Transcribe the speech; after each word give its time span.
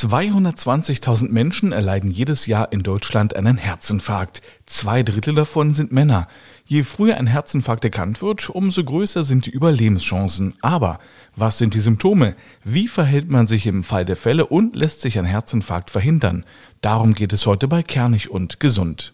220.000 0.00 1.28
Menschen 1.28 1.72
erleiden 1.72 2.10
jedes 2.10 2.46
Jahr 2.46 2.72
in 2.72 2.82
Deutschland 2.82 3.36
einen 3.36 3.58
Herzinfarkt. 3.58 4.40
Zwei 4.64 5.02
Drittel 5.02 5.34
davon 5.34 5.74
sind 5.74 5.92
Männer. 5.92 6.26
Je 6.64 6.84
früher 6.84 7.18
ein 7.18 7.26
Herzinfarkt 7.26 7.84
erkannt 7.84 8.22
wird, 8.22 8.48
umso 8.48 8.82
größer 8.82 9.24
sind 9.24 9.44
die 9.44 9.50
Überlebenschancen. 9.50 10.54
Aber 10.62 11.00
was 11.36 11.58
sind 11.58 11.74
die 11.74 11.80
Symptome? 11.80 12.34
Wie 12.64 12.88
verhält 12.88 13.30
man 13.30 13.46
sich 13.46 13.66
im 13.66 13.84
Fall 13.84 14.06
der 14.06 14.16
Fälle 14.16 14.46
und 14.46 14.74
lässt 14.74 15.02
sich 15.02 15.18
ein 15.18 15.26
Herzinfarkt 15.26 15.90
verhindern? 15.90 16.46
Darum 16.80 17.12
geht 17.12 17.34
es 17.34 17.44
heute 17.44 17.68
bei 17.68 17.82
Kernig 17.82 18.30
und 18.30 18.58
Gesund. 18.58 19.12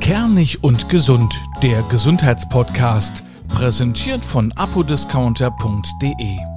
Kernig 0.00 0.64
und 0.64 0.88
Gesund, 0.88 1.40
der 1.62 1.82
Gesundheitspodcast, 1.82 3.48
präsentiert 3.48 4.24
von 4.24 4.50
apodiscounter.de. 4.52 6.51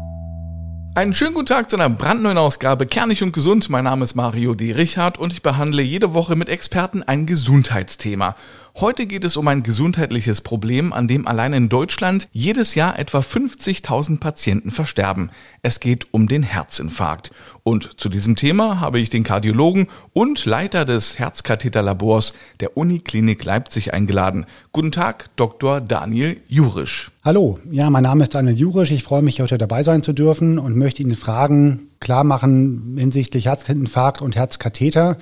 Einen 0.96 1.14
schönen 1.14 1.34
guten 1.34 1.48
Tag 1.48 1.70
zu 1.70 1.76
einer 1.76 1.90
brandneuen 1.90 2.38
Ausgabe 2.38 2.86
Kernig 2.86 3.22
und 3.22 3.34
Gesund. 3.34 3.70
Mein 3.70 3.84
Name 3.84 4.06
ist 4.06 4.16
Mario 4.16 4.56
D. 4.56 4.72
Richard 4.72 5.18
und 5.18 5.34
ich 5.34 5.42
behandle 5.42 5.82
jede 5.82 6.14
Woche 6.14 6.38
mit 6.38 6.48
Experten 6.48 7.04
ein 7.04 7.26
Gesundheitsthema. 7.26 8.38
Heute 8.78 9.06
geht 9.06 9.24
es 9.24 9.38
um 9.38 9.48
ein 9.48 9.64
gesundheitliches 9.64 10.42
Problem, 10.42 10.92
an 10.92 11.08
dem 11.08 11.28
allein 11.28 11.54
in 11.54 11.70
Deutschland 11.70 12.28
jedes 12.34 12.76
Jahr 12.76 13.00
etwa 13.00 13.20
50.000 13.20 14.20
Patienten 14.20 14.70
versterben. 14.70 15.30
Es 15.62 15.80
geht 15.80 16.08
um 16.12 16.28
den 16.28 16.44
Herzinfarkt. 16.44 17.32
Und 17.64 18.02
zu 18.02 18.10
diesem 18.10 18.36
Thema 18.36 18.82
habe 18.82 19.00
ich 19.00 19.10
den 19.10 19.24
Kardiologen 19.24 19.88
und 20.12 20.44
Leiter 20.44 20.84
des 20.84 21.18
Herzkatheterlabors 21.18 22.34
der 22.60 22.76
Uniklinik 22.76 23.46
Leipzig 23.46 23.94
eingeladen. 23.94 24.46
Guten 24.74 24.92
Tag, 24.92 25.30
Dr. 25.38 25.80
Daniel 25.80 26.42
Jurisch. 26.50 27.12
Hallo, 27.24 27.60
ja, 27.72 27.90
mein 27.90 28.04
Name 28.04 28.24
ist 28.24 28.36
Daniel 28.36 28.58
Jurisch. 28.58 28.92
Ich 28.92 29.04
freue 29.04 29.22
mich, 29.22 29.40
heute 29.40 29.58
dabei 29.58 29.84
sein 29.84 30.04
zu 30.04 30.12
dürfen 30.12 30.60
und 30.60 30.76
möchte 30.76 31.02
Ihnen 31.02 31.16
Fragen 31.16 31.88
klar 32.02 32.26
machen 32.26 32.98
hinsichtlich 33.00 33.46
Herzinfarkt 33.46 34.22
und 34.22 34.36
Herzkatheter 34.36 35.16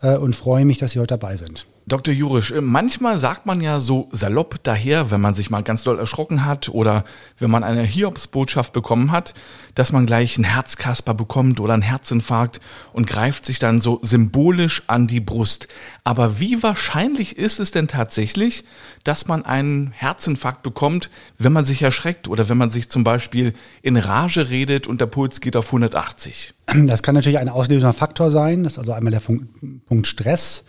äh, 0.00 0.16
und 0.16 0.36
freue 0.36 0.64
mich, 0.64 0.78
dass 0.78 0.92
Sie 0.92 1.00
heute 1.00 1.18
dabei 1.18 1.34
sind. 1.34 1.66
Dr. 1.86 2.14
Jurisch, 2.14 2.50
äh, 2.50 2.62
manchmal 2.62 3.18
sagt 3.18 3.44
man 3.44 3.60
ja 3.60 3.78
so 3.78 4.08
salopp 4.10 4.62
daher, 4.62 5.10
wenn 5.10 5.20
man 5.20 5.34
sich 5.34 5.50
mal 5.50 5.62
ganz 5.62 5.82
doll 5.82 5.98
erschrocken 5.98 6.46
hat 6.46 6.70
oder 6.70 7.04
wenn 7.38 7.50
man 7.50 7.62
eine 7.62 7.82
Hiobsbotschaft 7.82 8.72
bekommen 8.72 9.12
hat, 9.12 9.34
dass 9.74 9.92
man 9.92 10.06
gleich 10.06 10.36
einen 10.36 10.44
Herzkasper 10.44 11.12
bekommt 11.12 11.60
oder 11.60 11.74
einen 11.74 11.82
Herzinfarkt 11.82 12.62
und 12.94 13.06
greift 13.06 13.44
sich 13.44 13.58
dann 13.58 13.82
so 13.82 13.98
symbolisch 14.02 14.82
an 14.86 15.06
die 15.06 15.20
Brust. 15.20 15.68
Aber 16.04 16.40
wie 16.40 16.62
wahrscheinlich 16.62 17.36
ist 17.36 17.60
es 17.60 17.70
denn 17.70 17.86
tatsächlich, 17.86 18.64
dass 19.02 19.26
man 19.26 19.44
einen 19.44 19.92
Herzinfarkt 19.92 20.62
bekommt, 20.62 21.10
wenn 21.36 21.52
man 21.52 21.64
sich 21.64 21.82
erschreckt 21.82 22.28
oder 22.28 22.48
wenn 22.48 22.56
man 22.56 22.70
sich 22.70 22.88
zum 22.88 23.04
Beispiel 23.04 23.52
in 23.82 23.98
Rage 23.98 24.48
redet 24.48 24.86
und 24.86 25.02
der 25.02 25.06
Puls 25.06 25.42
geht 25.42 25.54
auf 25.54 25.66
180? 25.66 26.54
Das 26.86 27.02
kann 27.02 27.14
natürlich 27.14 27.38
ein 27.38 27.50
auslösender 27.50 27.92
Faktor 27.92 28.30
sein. 28.30 28.62
Das 28.62 28.72
ist 28.72 28.78
also 28.78 28.92
einmal 28.92 29.10
der 29.10 29.20
Punkt 29.20 30.06
Stress 30.06 30.64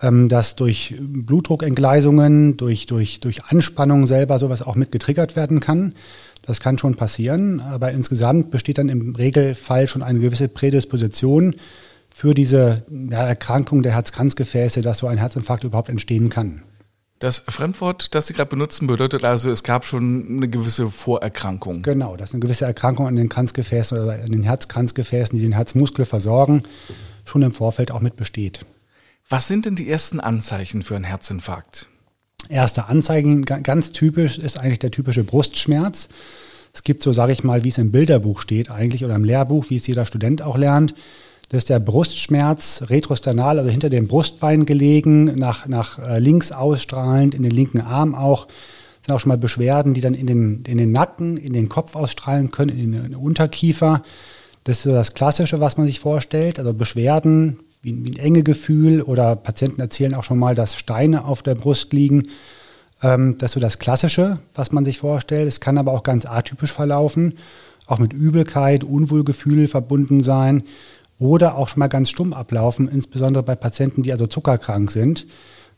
dass 0.00 0.56
durch 0.56 0.94
Blutdruckentgleisungen, 1.00 2.56
durch, 2.56 2.86
durch, 2.86 3.20
durch 3.20 3.44
Anspannung 3.44 4.06
selber 4.06 4.38
sowas 4.38 4.62
auch 4.62 4.74
mit 4.74 4.92
getriggert 4.92 5.36
werden 5.36 5.60
kann. 5.60 5.94
Das 6.42 6.60
kann 6.60 6.78
schon 6.78 6.96
passieren, 6.96 7.60
aber 7.60 7.92
insgesamt 7.92 8.50
besteht 8.50 8.78
dann 8.78 8.88
im 8.88 9.14
Regelfall 9.14 9.88
schon 9.88 10.02
eine 10.02 10.20
gewisse 10.20 10.48
Prädisposition 10.48 11.56
für 12.14 12.34
diese 12.34 12.84
ja, 13.10 13.26
Erkrankung 13.26 13.82
der 13.82 13.92
Herzkranzgefäße, 13.92 14.80
dass 14.80 14.98
so 14.98 15.06
ein 15.06 15.18
Herzinfarkt 15.18 15.64
überhaupt 15.64 15.88
entstehen 15.88 16.28
kann. 16.28 16.62
Das 17.18 17.42
Fremdwort, 17.48 18.14
das 18.14 18.26
Sie 18.26 18.34
gerade 18.34 18.50
benutzen, 18.50 18.86
bedeutet 18.86 19.24
also, 19.24 19.50
es 19.50 19.62
gab 19.62 19.86
schon 19.86 20.26
eine 20.36 20.48
gewisse 20.48 20.88
Vorerkrankung. 20.88 21.80
Genau, 21.80 22.16
dass 22.16 22.32
eine 22.32 22.40
gewisse 22.40 22.66
Erkrankung 22.66 23.06
an 23.06 23.16
den 23.16 23.30
Kranzgefäßen 23.30 23.98
oder 23.98 24.22
an 24.22 24.30
den 24.30 24.42
Herzkranzgefäßen, 24.42 25.36
die 25.36 25.42
den 25.42 25.52
Herzmuskel 25.52 26.04
versorgen, 26.04 26.64
schon 27.24 27.40
im 27.40 27.52
Vorfeld 27.52 27.90
auch 27.90 28.00
mit 28.00 28.16
besteht. 28.16 28.60
Was 29.28 29.48
sind 29.48 29.66
denn 29.66 29.74
die 29.74 29.90
ersten 29.90 30.20
Anzeichen 30.20 30.82
für 30.82 30.94
einen 30.94 31.02
Herzinfarkt? 31.02 31.88
Erste 32.48 32.86
Anzeichen, 32.86 33.44
ganz 33.44 33.90
typisch, 33.90 34.38
ist 34.38 34.56
eigentlich 34.56 34.78
der 34.78 34.92
typische 34.92 35.24
Brustschmerz. 35.24 36.08
Es 36.72 36.84
gibt 36.84 37.02
so, 37.02 37.12
sage 37.12 37.32
ich 37.32 37.42
mal, 37.42 37.64
wie 37.64 37.70
es 37.70 37.78
im 37.78 37.90
Bilderbuch 37.90 38.38
steht 38.40 38.70
eigentlich 38.70 39.04
oder 39.04 39.16
im 39.16 39.24
Lehrbuch, 39.24 39.68
wie 39.68 39.76
es 39.76 39.86
jeder 39.88 40.06
Student 40.06 40.42
auch 40.42 40.56
lernt. 40.56 40.94
Das 41.48 41.58
ist 41.58 41.70
der 41.70 41.80
Brustschmerz 41.80 42.84
retrosternal, 42.86 43.58
also 43.58 43.68
hinter 43.68 43.90
dem 43.90 44.06
Brustbein 44.06 44.64
gelegen, 44.64 45.24
nach, 45.34 45.66
nach 45.66 45.98
äh, 45.98 46.20
links 46.20 46.52
ausstrahlend, 46.52 47.34
in 47.34 47.42
den 47.42 47.50
linken 47.50 47.80
Arm 47.80 48.14
auch. 48.14 48.46
Das 48.46 49.06
sind 49.06 49.14
auch 49.16 49.20
schon 49.20 49.30
mal 49.30 49.38
Beschwerden, 49.38 49.92
die 49.92 50.02
dann 50.02 50.14
in 50.14 50.28
den, 50.28 50.62
in 50.66 50.78
den 50.78 50.92
Nacken, 50.92 51.36
in 51.36 51.52
den 51.52 51.68
Kopf 51.68 51.96
ausstrahlen 51.96 52.52
können, 52.52 52.78
in 52.78 52.92
den 52.92 53.16
Unterkiefer. 53.16 54.04
Das 54.62 54.78
ist 54.78 54.82
so 54.84 54.92
das 54.92 55.14
Klassische, 55.14 55.58
was 55.58 55.76
man 55.76 55.86
sich 55.86 55.98
vorstellt. 55.98 56.60
Also 56.60 56.72
Beschwerden, 56.74 57.58
wie, 57.86 58.04
wie 58.04 58.10
ein 58.10 58.18
enge 58.18 58.42
Gefühl 58.42 59.00
oder 59.00 59.36
Patienten 59.36 59.80
erzählen 59.80 60.14
auch 60.14 60.24
schon 60.24 60.38
mal, 60.38 60.54
dass 60.54 60.74
Steine 60.74 61.24
auf 61.24 61.42
der 61.42 61.54
Brust 61.54 61.92
liegen. 61.92 62.24
Ähm, 63.00 63.38
das 63.38 63.50
ist 63.50 63.54
so 63.54 63.60
das 63.60 63.78
Klassische, 63.78 64.40
was 64.54 64.72
man 64.72 64.84
sich 64.84 64.98
vorstellt. 64.98 65.46
Es 65.46 65.60
kann 65.60 65.78
aber 65.78 65.92
auch 65.92 66.02
ganz 66.02 66.26
atypisch 66.26 66.72
verlaufen, 66.72 67.34
auch 67.86 67.98
mit 67.98 68.12
Übelkeit, 68.12 68.82
Unwohlgefühl 68.82 69.68
verbunden 69.68 70.22
sein 70.22 70.64
oder 71.18 71.56
auch 71.56 71.68
schon 71.68 71.78
mal 71.78 71.86
ganz 71.86 72.10
stumm 72.10 72.34
ablaufen, 72.34 72.88
insbesondere 72.88 73.44
bei 73.44 73.54
Patienten, 73.54 74.02
die 74.02 74.12
also 74.12 74.26
zuckerkrank 74.26 74.90
sind, 74.90 75.26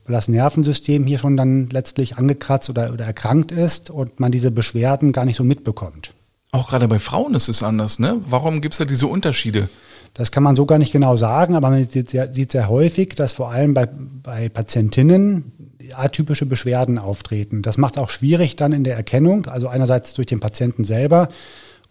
weil 0.06 0.14
das 0.14 0.28
Nervensystem 0.28 1.06
hier 1.06 1.18
schon 1.18 1.36
dann 1.36 1.68
letztlich 1.70 2.16
angekratzt 2.16 2.70
oder, 2.70 2.92
oder 2.92 3.04
erkrankt 3.04 3.52
ist 3.52 3.90
und 3.90 4.18
man 4.18 4.32
diese 4.32 4.50
Beschwerden 4.50 5.12
gar 5.12 5.26
nicht 5.26 5.36
so 5.36 5.44
mitbekommt. 5.44 6.14
Auch 6.50 6.70
gerade 6.70 6.88
bei 6.88 6.98
Frauen 6.98 7.34
ist 7.34 7.48
es 7.48 7.62
anders, 7.62 7.98
ne? 7.98 8.18
Warum 8.26 8.62
gibt 8.62 8.72
es 8.72 8.78
da 8.78 8.86
diese 8.86 9.06
Unterschiede? 9.06 9.68
Das 10.14 10.32
kann 10.32 10.42
man 10.42 10.56
so 10.56 10.66
gar 10.66 10.78
nicht 10.78 10.92
genau 10.92 11.16
sagen, 11.16 11.54
aber 11.54 11.70
man 11.70 11.88
sieht 11.88 12.10
sehr, 12.10 12.32
sieht 12.32 12.52
sehr 12.52 12.68
häufig, 12.68 13.14
dass 13.14 13.32
vor 13.32 13.50
allem 13.50 13.74
bei, 13.74 13.86
bei 13.86 14.48
Patientinnen 14.48 15.52
atypische 15.94 16.46
Beschwerden 16.46 16.98
auftreten. 16.98 17.62
Das 17.62 17.78
macht 17.78 17.96
es 17.96 18.02
auch 18.02 18.10
schwierig 18.10 18.56
dann 18.56 18.72
in 18.72 18.84
der 18.84 18.96
Erkennung, 18.96 19.46
also 19.46 19.68
einerseits 19.68 20.14
durch 20.14 20.26
den 20.26 20.40
Patienten 20.40 20.84
selber 20.84 21.28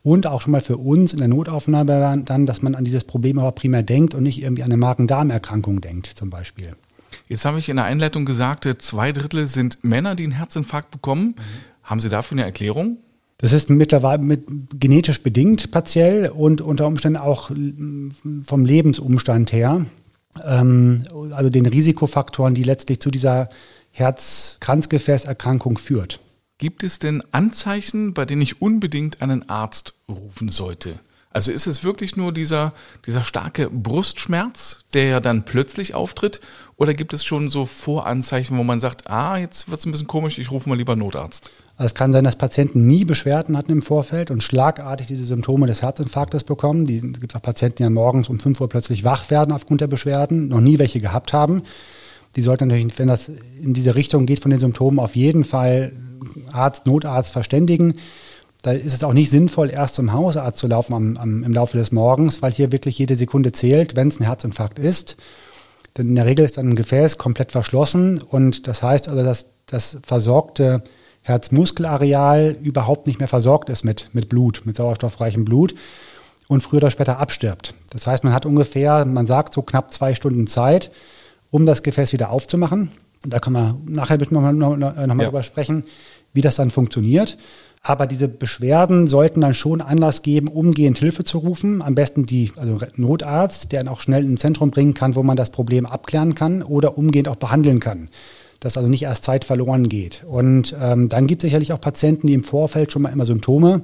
und 0.03 0.27
auch 0.27 0.41
schon 0.41 0.51
mal 0.51 0.61
für 0.61 0.77
uns 0.77 1.13
in 1.13 1.19
der 1.19 1.27
Notaufnahme 1.27 1.99
dann, 1.99 2.25
dann 2.25 2.45
dass 2.45 2.61
man 2.61 2.75
an 2.75 2.85
dieses 2.85 3.03
Problem 3.03 3.39
aber 3.39 3.51
primär 3.51 3.83
denkt 3.83 4.13
und 4.13 4.23
nicht 4.23 4.41
irgendwie 4.41 4.63
an 4.63 4.71
eine 4.71 4.77
Magen-Darm-Erkrankung 4.77 5.81
denkt 5.81 6.07
zum 6.07 6.29
Beispiel. 6.29 6.75
Jetzt 7.27 7.45
habe 7.45 7.59
ich 7.59 7.69
in 7.69 7.75
der 7.75 7.85
Einleitung 7.85 8.25
gesagt, 8.25 8.67
zwei 8.79 9.11
Drittel 9.11 9.47
sind 9.47 9.83
Männer, 9.83 10.15
die 10.15 10.23
einen 10.23 10.31
Herzinfarkt 10.31 10.91
bekommen. 10.91 11.35
Mhm. 11.37 11.41
Haben 11.83 11.99
Sie 11.99 12.09
dafür 12.09 12.35
eine 12.35 12.45
Erklärung? 12.45 12.97
Das 13.37 13.53
ist 13.53 13.69
mittlerweile 13.69 14.21
mit, 14.21 14.47
genetisch 14.79 15.21
bedingt 15.21 15.71
partiell 15.71 16.29
und 16.29 16.61
unter 16.61 16.87
Umständen 16.87 17.17
auch 17.17 17.51
vom 18.45 18.65
Lebensumstand 18.65 19.51
her. 19.51 19.85
Ähm, 20.43 21.03
also 21.31 21.49
den 21.49 21.65
Risikofaktoren, 21.67 22.55
die 22.55 22.63
letztlich 22.63 22.99
zu 22.99 23.11
dieser 23.11 23.49
Herz-Kranzgefäßerkrankung 23.91 25.77
führt. 25.77 26.19
Gibt 26.57 26.83
es 26.83 26.97
denn 26.97 27.23
Anzeichen, 27.31 28.15
bei 28.15 28.25
denen 28.25 28.41
ich 28.41 28.61
unbedingt 28.61 29.21
einen 29.21 29.47
Arzt 29.47 29.93
rufen 30.09 30.49
sollte? 30.49 30.99
Also 31.29 31.51
ist 31.51 31.67
es 31.67 31.83
wirklich 31.83 32.15
nur 32.15 32.31
dieser, 32.31 32.73
dieser 33.05 33.23
starke 33.23 33.69
Brustschmerz, 33.69 34.85
der 34.95 35.05
ja 35.05 35.19
dann 35.19 35.45
plötzlich 35.45 35.93
auftritt? 35.93 36.41
Oder 36.77 36.95
gibt 36.95 37.13
es 37.13 37.23
schon 37.23 37.47
so 37.47 37.67
Voranzeichen, 37.67 38.57
wo 38.57 38.63
man 38.63 38.79
sagt, 38.79 39.07
ah, 39.07 39.37
jetzt 39.37 39.69
wird 39.69 39.79
es 39.79 39.85
ein 39.85 39.91
bisschen 39.91 40.07
komisch, 40.07 40.39
ich 40.39 40.49
rufe 40.49 40.67
mal 40.67 40.77
lieber 40.77 40.95
Notarzt? 40.95 41.51
Es 41.79 41.93
kann 41.93 42.11
sein, 42.11 42.23
dass 42.23 42.35
Patienten 42.35 42.87
nie 42.87 43.05
Beschwerden 43.05 43.55
hatten 43.55 43.71
im 43.71 43.81
Vorfeld 43.83 44.31
und 44.31 44.41
schlagartig 44.41 45.05
diese 45.07 45.25
Symptome 45.25 45.67
des 45.67 45.83
Herzinfarktes 45.83 46.43
bekommen. 46.43 46.85
Die 46.85 47.01
gibt 47.01 47.35
auch 47.35 47.41
Patienten, 47.41 47.77
die 47.77 47.83
ja 47.83 47.89
morgens 47.91 48.29
um 48.29 48.39
5 48.39 48.59
Uhr 48.59 48.69
plötzlich 48.69 49.03
wach 49.03 49.29
werden 49.29 49.51
aufgrund 49.51 49.81
der 49.81 49.87
Beschwerden, 49.87 50.47
noch 50.47 50.59
nie 50.59 50.79
welche 50.79 50.99
gehabt 50.99 51.33
haben. 51.33 51.61
Die 52.35 52.41
sollten 52.41 52.67
natürlich, 52.67 52.97
wenn 52.97 53.07
das 53.07 53.29
in 53.61 53.75
diese 53.75 53.93
Richtung 53.93 54.25
geht 54.25 54.39
von 54.39 54.49
den 54.49 54.59
Symptomen, 54.59 54.97
auf 54.97 55.15
jeden 55.15 55.43
Fall 55.43 55.91
Arzt, 56.51 56.87
Notarzt 56.87 57.31
verständigen. 57.31 57.95
Da 58.63 58.71
ist 58.71 58.93
es 58.93 59.03
auch 59.03 59.13
nicht 59.13 59.29
sinnvoll, 59.29 59.69
erst 59.69 59.95
zum 59.95 60.13
Hausarzt 60.13 60.57
zu 60.57 60.67
laufen 60.67 60.93
am, 60.93 61.17
am, 61.17 61.43
im 61.43 61.53
Laufe 61.53 61.77
des 61.77 61.91
Morgens, 61.91 62.41
weil 62.41 62.51
hier 62.51 62.71
wirklich 62.71 62.97
jede 62.97 63.15
Sekunde 63.15 63.51
zählt, 63.51 63.95
wenn 63.95 64.07
es 64.07 64.19
ein 64.19 64.25
Herzinfarkt 64.25 64.79
ist. 64.79 65.15
Denn 65.95 66.09
in 66.09 66.15
der 66.15 66.25
Regel 66.25 66.43
ist 66.43 66.57
dann 66.57 66.69
ein 66.69 66.75
Gefäß 66.75 67.19
komplett 67.19 67.51
verschlossen 67.51 68.19
und 68.19 68.67
das 68.67 68.81
heißt 68.81 69.09
also, 69.09 69.23
dass 69.23 69.45
das 69.67 69.99
versorgte 70.03 70.81
Herzmuskelareal 71.27 72.55
überhaupt 72.63 73.05
nicht 73.05 73.19
mehr 73.19 73.27
versorgt 73.27 73.69
ist 73.69 73.83
mit, 73.83 74.09
mit 74.13 74.29
Blut, 74.29 74.61
mit 74.63 74.77
sauerstoffreichem 74.77 75.43
Blut 75.43 75.75
und 76.47 76.61
früher 76.61 76.77
oder 76.77 76.91
später 76.91 77.19
abstirbt. 77.19 77.73
Das 77.89 78.07
heißt, 78.07 78.23
man 78.23 78.33
hat 78.33 78.45
ungefähr, 78.45 79.03
man 79.03 79.25
sagt 79.25 79.53
so 79.53 79.61
knapp 79.61 79.93
zwei 79.93 80.15
Stunden 80.15 80.47
Zeit, 80.47 80.89
um 81.51 81.65
das 81.65 81.83
Gefäß 81.83 82.13
wieder 82.13 82.29
aufzumachen. 82.29 82.91
Und 83.25 83.33
da 83.33 83.39
können 83.39 83.55
wir 83.57 83.77
nachher 83.85 84.17
nochmal 84.17 84.53
noch, 84.53 84.77
noch, 84.77 84.95
noch 84.95 85.15
mal 85.15 85.23
ja. 85.23 85.29
drüber 85.29 85.43
sprechen, 85.43 85.83
wie 86.31 86.41
das 86.41 86.55
dann 86.55 86.71
funktioniert. 86.71 87.37
Aber 87.83 88.07
diese 88.07 88.29
Beschwerden 88.29 89.07
sollten 89.07 89.41
dann 89.41 89.53
schon 89.53 89.81
Anlass 89.81 90.21
geben, 90.21 90.47
umgehend 90.47 90.97
Hilfe 90.97 91.25
zu 91.25 91.39
rufen. 91.39 91.81
Am 91.81 91.93
besten 91.93 92.25
die, 92.25 92.53
also 92.55 92.79
Notarzt, 92.95 93.73
der 93.73 93.83
dann 93.83 93.93
auch 93.93 93.99
schnell 93.99 94.23
ins 94.23 94.39
Zentrum 94.39 94.71
bringen 94.71 94.93
kann, 94.93 95.15
wo 95.15 95.23
man 95.23 95.35
das 95.35 95.49
Problem 95.49 95.85
abklären 95.85 96.35
kann 96.35 96.63
oder 96.63 96.97
umgehend 96.97 97.27
auch 97.27 97.35
behandeln 97.35 97.81
kann 97.81 98.09
dass 98.59 98.77
also 98.77 98.89
nicht 98.89 99.03
erst 99.03 99.23
Zeit 99.23 99.45
verloren 99.45 99.87
geht. 99.87 100.23
Und 100.27 100.75
ähm, 100.79 101.09
dann 101.09 101.27
gibt 101.27 101.43
es 101.43 101.47
sicherlich 101.47 101.73
auch 101.73 101.81
Patienten, 101.81 102.27
die 102.27 102.33
im 102.33 102.43
Vorfeld 102.43 102.91
schon 102.91 103.01
mal 103.01 103.09
immer 103.09 103.25
Symptome 103.25 103.81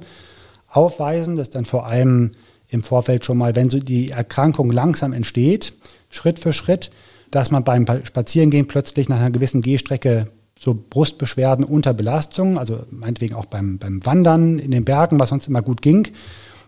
aufweisen. 0.68 1.36
Das 1.36 1.48
ist 1.48 1.54
dann 1.54 1.64
vor 1.64 1.86
allem 1.86 2.32
im 2.68 2.82
Vorfeld 2.82 3.24
schon 3.24 3.38
mal, 3.38 3.54
wenn 3.54 3.70
so 3.70 3.78
die 3.78 4.10
Erkrankung 4.10 4.70
langsam 4.70 5.12
entsteht, 5.12 5.74
Schritt 6.10 6.38
für 6.38 6.52
Schritt, 6.52 6.90
dass 7.30 7.50
man 7.50 7.64
beim 7.64 7.86
Spazierengehen 8.04 8.66
plötzlich 8.66 9.08
nach 9.08 9.18
einer 9.18 9.30
gewissen 9.30 9.62
Gehstrecke 9.62 10.28
so 10.58 10.74
Brustbeschwerden 10.88 11.64
unter 11.64 11.92
Belastung, 11.94 12.58
also 12.58 12.84
meinetwegen 12.90 13.34
auch 13.34 13.46
beim, 13.46 13.78
beim 13.78 14.04
Wandern 14.06 14.58
in 14.58 14.70
den 14.70 14.84
Bergen, 14.84 15.18
was 15.18 15.28
sonst 15.28 15.48
immer 15.48 15.62
gut 15.62 15.82
ging. 15.82 16.08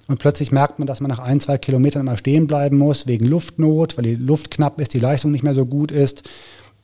Und 0.09 0.19
plötzlich 0.19 0.53
merkt 0.53 0.79
man, 0.79 0.87
dass 0.87 1.01
man 1.01 1.09
nach 1.09 1.19
ein, 1.19 1.41
zwei 1.41 1.59
Kilometern 1.59 2.03
immer 2.03 2.17
stehen 2.17 2.47
bleiben 2.47 2.79
muss, 2.79 3.07
wegen 3.07 3.27
Luftnot, 3.27 3.97
weil 3.97 4.05
die 4.05 4.15
Luft 4.15 4.51
knapp 4.51 4.81
ist, 4.81 4.95
die 4.95 5.01
Leistung 5.01 5.33
nicht 5.33 5.43
mehr 5.43 5.55
so 5.55 5.67
gut 5.67 5.91
ist, 5.91 6.23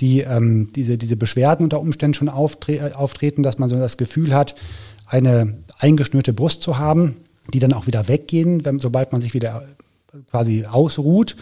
die 0.00 0.20
ähm, 0.20 0.70
diese, 0.74 0.98
diese 0.98 1.16
Beschwerden 1.16 1.64
unter 1.64 1.80
Umständen 1.80 2.14
schon 2.14 2.28
auftre 2.28 2.96
auftreten, 2.96 3.42
dass 3.42 3.58
man 3.58 3.68
so 3.68 3.78
das 3.78 3.96
Gefühl 3.96 4.34
hat, 4.34 4.54
eine 5.06 5.58
eingeschnürte 5.78 6.32
Brust 6.32 6.62
zu 6.62 6.78
haben, 6.78 7.16
die 7.52 7.58
dann 7.58 7.72
auch 7.72 7.86
wieder 7.86 8.08
weggehen, 8.08 8.64
wenn, 8.64 8.78
sobald 8.78 9.12
man 9.12 9.20
sich 9.20 9.34
wieder 9.34 9.64
quasi 10.30 10.64
ausruht. 10.64 11.36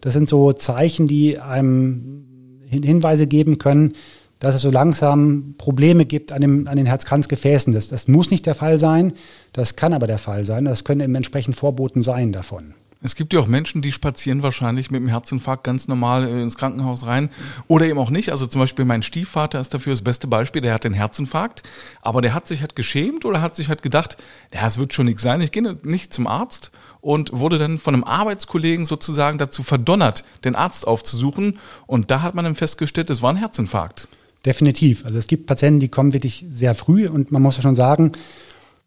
Das 0.00 0.12
sind 0.12 0.28
so 0.28 0.52
Zeichen, 0.52 1.06
die 1.06 1.38
einem 1.38 2.26
Hinweise 2.68 3.26
geben 3.26 3.58
können, 3.58 3.92
dass 4.38 4.54
es 4.54 4.62
so 4.62 4.70
langsam 4.70 5.54
Probleme 5.56 6.04
gibt 6.04 6.32
an, 6.32 6.42
dem, 6.42 6.68
an 6.68 6.76
den 6.76 6.86
Herzkranzgefäßen. 6.86 7.72
Das, 7.72 7.88
das 7.88 8.06
muss 8.06 8.30
nicht 8.30 8.44
der 8.44 8.54
Fall 8.54 8.78
sein, 8.78 9.14
das 9.52 9.76
kann 9.76 9.92
aber 9.92 10.06
der 10.06 10.18
Fall 10.18 10.44
sein. 10.44 10.66
Das 10.66 10.84
können 10.84 11.00
eben 11.00 11.14
entsprechend 11.14 11.56
Vorboten 11.56 12.02
sein 12.02 12.32
davon. 12.32 12.74
Es 13.02 13.14
gibt 13.14 13.32
ja 13.32 13.40
auch 13.40 13.46
Menschen, 13.46 13.82
die 13.82 13.92
spazieren 13.92 14.42
wahrscheinlich 14.42 14.90
mit 14.90 15.00
dem 15.00 15.08
Herzinfarkt 15.08 15.64
ganz 15.64 15.86
normal 15.86 16.26
äh, 16.26 16.42
ins 16.42 16.56
Krankenhaus 16.56 17.06
rein 17.06 17.30
oder 17.68 17.86
eben 17.86 17.98
auch 17.98 18.10
nicht. 18.10 18.30
Also 18.30 18.46
zum 18.46 18.60
Beispiel 18.60 18.84
mein 18.84 19.02
Stiefvater 19.02 19.60
ist 19.60 19.74
dafür 19.74 19.92
das 19.92 20.02
beste 20.02 20.26
Beispiel. 20.26 20.62
Der 20.62 20.74
hat 20.74 20.84
den 20.84 20.94
Herzinfarkt, 20.94 21.62
aber 22.02 22.22
der 22.22 22.34
hat 22.34 22.48
sich 22.48 22.60
halt 22.60 22.74
geschämt 22.74 23.24
oder 23.24 23.42
hat 23.42 23.54
sich 23.54 23.68
halt 23.68 23.82
gedacht, 23.82 24.16
ja, 24.52 24.66
es 24.66 24.78
wird 24.78 24.94
schon 24.94 25.06
nichts 25.06 25.22
sein. 25.22 25.40
Ich 25.40 25.52
gehe 25.52 25.76
nicht 25.82 26.14
zum 26.14 26.26
Arzt 26.26 26.70
und 27.00 27.32
wurde 27.32 27.58
dann 27.58 27.78
von 27.78 27.94
einem 27.94 28.04
Arbeitskollegen 28.04 28.86
sozusagen 28.86 29.38
dazu 29.38 29.62
verdonnert, 29.62 30.24
den 30.44 30.54
Arzt 30.54 30.86
aufzusuchen. 30.86 31.58
Und 31.86 32.10
da 32.10 32.22
hat 32.22 32.34
man 32.34 32.44
dann 32.44 32.56
festgestellt, 32.56 33.10
es 33.10 33.22
war 33.22 33.30
ein 33.30 33.36
Herzinfarkt. 33.36 34.08
Definitiv. 34.46 35.04
Also 35.04 35.18
es 35.18 35.26
gibt 35.26 35.46
Patienten, 35.46 35.80
die 35.80 35.88
kommen 35.88 36.12
wirklich 36.12 36.46
sehr 36.50 36.74
früh 36.74 37.08
und 37.08 37.32
man 37.32 37.42
muss 37.42 37.56
ja 37.56 37.62
schon 37.62 37.76
sagen, 37.76 38.12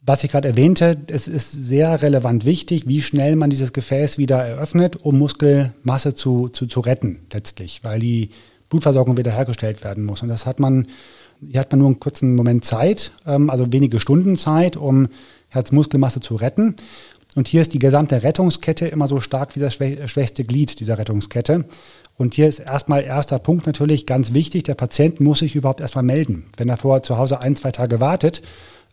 was 0.10 0.24
ich 0.24 0.32
gerade 0.32 0.48
erwähnte, 0.48 0.98
es 1.12 1.28
ist 1.28 1.52
sehr 1.52 2.02
relevant 2.02 2.44
wichtig, 2.44 2.88
wie 2.88 3.00
schnell 3.00 3.36
man 3.36 3.52
dieses 3.52 3.74
Gefäß 3.74 4.18
wieder 4.18 4.38
eröffnet, 4.38 4.96
um 4.96 5.20
Muskelmasse 5.20 6.16
zu, 6.16 6.50
zu, 6.50 6.66
zu 6.66 6.80
retten 6.80 7.20
letztlich, 7.32 7.82
weil 7.84 8.00
die 8.00 8.32
Blutversorgung 8.70 9.18
wiederhergestellt 9.18 9.84
werden 9.84 10.06
muss. 10.06 10.24
Und 10.24 10.30
das 10.30 10.48
hat 10.48 10.60
man, 10.60 10.88
hier 11.48 11.60
hat 11.60 11.72
man 11.72 11.78
nur 11.78 11.90
einen 11.90 12.00
kurzen 12.00 12.36
Moment 12.36 12.66
Zeit, 12.66 13.12
ähm, 13.28 13.52
also 13.52 13.72
wenige 13.72 14.00
Stunden 14.00 14.36
Zeit, 14.36 14.78
um 14.78 15.10
Herzmuskelmasse 15.50 16.22
zu 16.22 16.34
retten. 16.34 16.76
Und 17.36 17.48
hier 17.48 17.62
ist 17.62 17.76
die 17.76 17.80
gesamte 17.80 18.24
Rettungskette 18.24 18.88
immer 18.88 19.08
so 19.08 19.20
stark 19.20 19.56
wie 19.56 19.60
das 19.60 19.76
schwächste 19.76 20.44
Glied 20.44 20.80
dieser 20.80 20.98
Rettungskette. 20.98 21.66
Und 22.18 22.34
hier 22.34 22.48
ist 22.48 22.58
erstmal 22.58 23.04
erster 23.04 23.38
Punkt 23.38 23.68
natürlich 23.68 24.08
ganz 24.08 24.34
wichtig, 24.34 24.64
der 24.64 24.74
Patient 24.74 25.20
muss 25.20 25.38
sich 25.38 25.56
überhaupt 25.56 25.82
erstmal 25.82 26.04
melden. 26.04 26.48
Wenn 26.58 26.68
er 26.68 26.78
vorher 26.78 27.04
zu 27.04 27.20
Hause 27.20 27.42
ein, 27.42 27.56
zwei 27.56 27.72
Tage 27.72 28.02
wartet, 28.02 28.42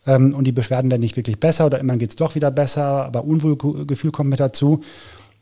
ähm, 0.05 0.33
und 0.33 0.45
die 0.45 0.51
Beschwerden 0.51 0.91
werden 0.91 1.01
nicht 1.01 1.17
wirklich 1.17 1.39
besser 1.39 1.65
oder 1.65 1.79
immer 1.79 1.97
geht 1.97 2.11
es 2.11 2.15
doch 2.15 2.35
wieder 2.35 2.51
besser, 2.51 3.05
aber 3.05 3.23
Unwohlgefühl 3.23 4.11
kommt 4.11 4.29
mit 4.29 4.39
dazu. 4.39 4.81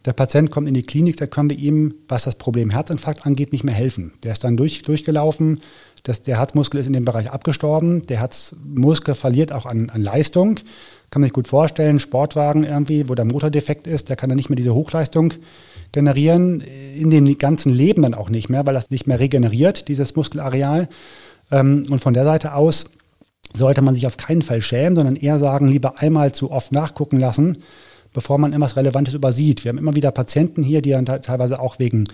Der 0.06 0.14
Patient 0.14 0.52
kommt 0.52 0.68
in 0.68 0.76
die 0.76 0.84
Klinik, 0.84 1.18
da 1.18 1.26
können 1.26 1.50
wir 1.50 1.58
ihm, 1.58 1.96
was 2.08 2.24
das 2.24 2.36
Problem 2.36 2.70
Herzinfarkt 2.70 3.26
angeht, 3.26 3.52
nicht 3.52 3.64
mehr 3.64 3.74
helfen. 3.74 4.14
Der 4.24 4.34
ist 4.34 4.44
dann 4.44 4.56
durch, 4.56 4.84
durchgelaufen, 4.84 5.62
das, 6.04 6.22
der 6.22 6.38
Herzmuskel 6.38 6.80
ist 6.80 6.86
in 6.86 6.94
dem 6.94 7.06
Bereich 7.06 7.32
abgestorben, 7.32 8.06
der 8.06 8.20
Herzmuskel 8.20 9.16
verliert 9.16 9.52
auch 9.52 9.66
an, 9.66 9.90
an 9.90 10.02
Leistung. 10.02 10.60
Kann 11.10 11.22
man 11.22 11.30
sich 11.30 11.34
gut 11.34 11.48
vorstellen, 11.48 12.00
Sportwagen 12.00 12.64
irgendwie, 12.64 13.10
wo 13.10 13.16
der 13.16 13.26
Motor 13.26 13.50
defekt 13.50 13.88
ist, 13.88 14.10
der 14.10 14.16
kann 14.16 14.30
dann 14.30 14.36
nicht 14.36 14.50
mehr 14.50 14.56
diese 14.56 14.76
Hochleistung 14.76 15.34
generieren, 15.92 16.62
in 16.62 17.10
dem 17.10 17.38
ganzen 17.40 17.74
Leben 17.74 18.04
dann 18.04 18.14
auch 18.14 18.30
nicht 18.30 18.50
mehr, 18.50 18.66
weil 18.68 18.76
das 18.76 18.92
nicht 18.92 19.08
mehr 19.08 19.20
regeneriert, 19.20 19.88
dieses 19.88 20.16
Muskelareal. 20.16 20.88
Ähm, 21.52 21.88
und 21.90 22.00
von 22.00 22.14
der 22.14 22.26
Seite 22.26 22.54
aus 22.54 22.86
sollte 23.54 23.82
man 23.82 23.96
sich 23.96 24.08
auf 24.08 24.18
keinen 24.18 24.42
Fall 24.42 24.62
schämen, 24.62 24.96
sondern 24.96 25.16
eher 25.16 25.40
sagen, 25.40 25.68
lieber 25.68 26.00
einmal 26.00 26.34
zu 26.34 26.52
oft 26.52 26.72
nachgucken 26.72 27.20
lassen, 27.20 27.58
bevor 28.14 28.38
man 28.38 28.52
irgendwas 28.52 28.76
Relevantes 28.76 29.14
übersieht. 29.14 29.64
Wir 29.64 29.70
haben 29.70 29.78
immer 29.78 29.96
wieder 29.96 30.12
Patienten 30.12 30.64
hier, 30.64 30.82
die 30.82 30.92
dann 30.92 31.06
teilweise 31.06 31.60
auch 31.60 31.80
wegen 31.80 32.06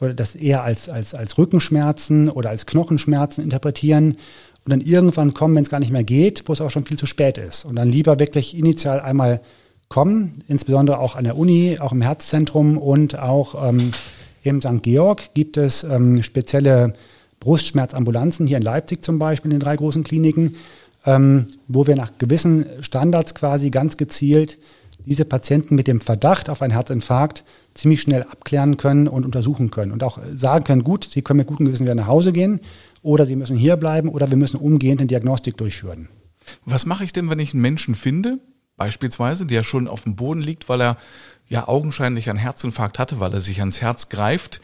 oder 0.00 0.14
das 0.14 0.34
eher 0.34 0.62
als, 0.62 0.88
als, 0.88 1.14
als 1.14 1.38
Rückenschmerzen 1.38 2.28
oder 2.28 2.50
als 2.50 2.66
Knochenschmerzen 2.66 3.42
interpretieren 3.42 4.16
und 4.64 4.70
dann 4.70 4.80
irgendwann 4.80 5.32
kommen, 5.32 5.54
wenn 5.56 5.62
es 5.62 5.70
gar 5.70 5.80
nicht 5.80 5.92
mehr 5.92 6.04
geht, 6.04 6.44
wo 6.46 6.52
es 6.52 6.60
auch 6.60 6.70
schon 6.70 6.84
viel 6.84 6.98
zu 6.98 7.06
spät 7.06 7.38
ist. 7.38 7.64
Und 7.64 7.76
dann 7.76 7.90
lieber 7.90 8.18
wirklich 8.18 8.56
initial 8.56 9.00
einmal 9.00 9.40
kommen, 9.88 10.40
insbesondere 10.48 10.98
auch 10.98 11.16
an 11.16 11.24
der 11.24 11.36
Uni, 11.36 11.78
auch 11.80 11.92
im 11.92 12.02
Herzzentrum 12.02 12.76
und 12.76 13.18
auch 13.18 13.68
ähm, 13.68 13.92
im 14.42 14.60
St. 14.60 14.82
Georg 14.82 15.34
gibt 15.34 15.56
es 15.56 15.84
ähm, 15.84 16.22
spezielle 16.22 16.92
Brustschmerzambulanzen, 17.40 18.46
hier 18.46 18.56
in 18.56 18.62
Leipzig 18.62 19.04
zum 19.04 19.18
Beispiel, 19.18 19.50
in 19.50 19.58
den 19.58 19.64
drei 19.64 19.76
großen 19.76 20.04
Kliniken, 20.04 20.52
ähm, 21.04 21.46
wo 21.68 21.86
wir 21.86 21.96
nach 21.96 22.12
gewissen 22.18 22.66
Standards 22.80 23.34
quasi 23.34 23.70
ganz 23.70 23.96
gezielt 23.96 24.58
diese 25.06 25.24
Patienten 25.24 25.76
mit 25.76 25.86
dem 25.86 26.00
Verdacht 26.00 26.50
auf 26.50 26.62
einen 26.62 26.72
Herzinfarkt 26.72 27.44
ziemlich 27.74 28.00
schnell 28.00 28.24
abklären 28.24 28.76
können 28.76 29.06
und 29.06 29.24
untersuchen 29.24 29.70
können 29.70 29.92
und 29.92 30.02
auch 30.02 30.18
sagen 30.34 30.64
können, 30.64 30.84
gut, 30.84 31.06
Sie 31.08 31.22
können 31.22 31.38
mit 31.38 31.46
gutem 31.46 31.66
Gewissen 31.66 31.84
wieder 31.84 31.94
nach 31.94 32.08
Hause 32.08 32.32
gehen 32.32 32.60
oder 33.02 33.24
Sie 33.24 33.36
müssen 33.36 33.56
hier 33.56 33.76
bleiben 33.76 34.08
oder 34.08 34.28
wir 34.28 34.36
müssen 34.36 34.56
umgehend 34.56 35.00
eine 35.00 35.06
Diagnostik 35.06 35.56
durchführen. 35.56 36.08
Was 36.64 36.86
mache 36.86 37.04
ich 37.04 37.12
denn, 37.12 37.30
wenn 37.30 37.38
ich 37.38 37.52
einen 37.52 37.62
Menschen 37.62 37.94
finde, 37.94 38.38
beispielsweise, 38.76 39.46
der 39.46 39.62
schon 39.62 39.88
auf 39.88 40.02
dem 40.02 40.16
Boden 40.16 40.40
liegt, 40.40 40.68
weil 40.68 40.80
er 40.80 40.96
ja 41.48 41.68
augenscheinlich 41.68 42.28
einen 42.28 42.38
Herzinfarkt 42.38 42.98
hatte, 42.98 43.20
weil 43.20 43.32
er 43.32 43.40
sich 43.40 43.60
ans 43.60 43.80
Herz 43.80 44.08
greift, 44.08 44.60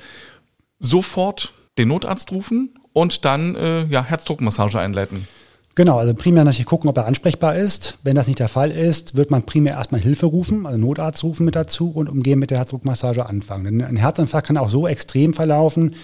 sofort 0.81 1.53
den 1.79 1.89
Notarzt 1.89 2.33
rufen 2.33 2.71
und 2.93 3.25
dann 3.25 3.55
äh, 3.55 3.85
ja, 3.87 4.05
Herzdruckmassage 4.05 4.79
einleiten. 4.79 5.27
Genau, 5.75 5.99
also 5.99 6.13
primär 6.13 6.45
natürlich 6.45 6.67
gucken, 6.67 6.91
ob 6.91 6.99
er 6.99 7.07
ansprechbar 7.07 7.57
ist. 7.57 7.97
Wenn 8.03 8.15
das 8.15 8.27
nicht 8.27 8.39
der 8.39 8.49
Fall 8.49 8.71
ist, 8.71 9.17
wird 9.17 9.31
man 9.31 9.45
primär 9.45 9.73
erstmal 9.75 10.03
Hilfe 10.03 10.27
rufen, 10.27 10.67
also 10.67 10.79
Notarzt 10.79 11.25
rufen 11.25 11.47
mit 11.47 11.57
dazu 11.57 11.91
und 11.91 12.11
umgehen 12.11 12.39
mit 12.39 12.51
der 12.51 12.59
Herzdruckmassage 12.59 13.25
anfangen. 13.25 13.65
Denn 13.65 13.83
ein 13.83 13.97
Herzinfarkt 13.97 14.49
kann 14.49 14.59
auch 14.59 14.69
so 14.69 14.87
extrem 14.87 15.33
verlaufen, 15.33 15.95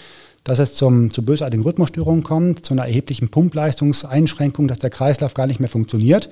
dass 0.43 0.59
es 0.59 0.75
zum, 0.75 1.11
zu 1.11 1.23
bösartigen 1.23 1.63
Rhythmusstörungen 1.63 2.23
kommt, 2.23 2.65
zu 2.65 2.73
einer 2.73 2.87
erheblichen 2.87 3.29
Pumpleistungseinschränkung, 3.29 4.69
dass 4.69 4.79
der 4.79 4.89
Kreislauf 4.89 5.35
gar 5.35 5.47
nicht 5.47 5.61
mehr 5.61 5.69
funktioniert, 5.69 6.31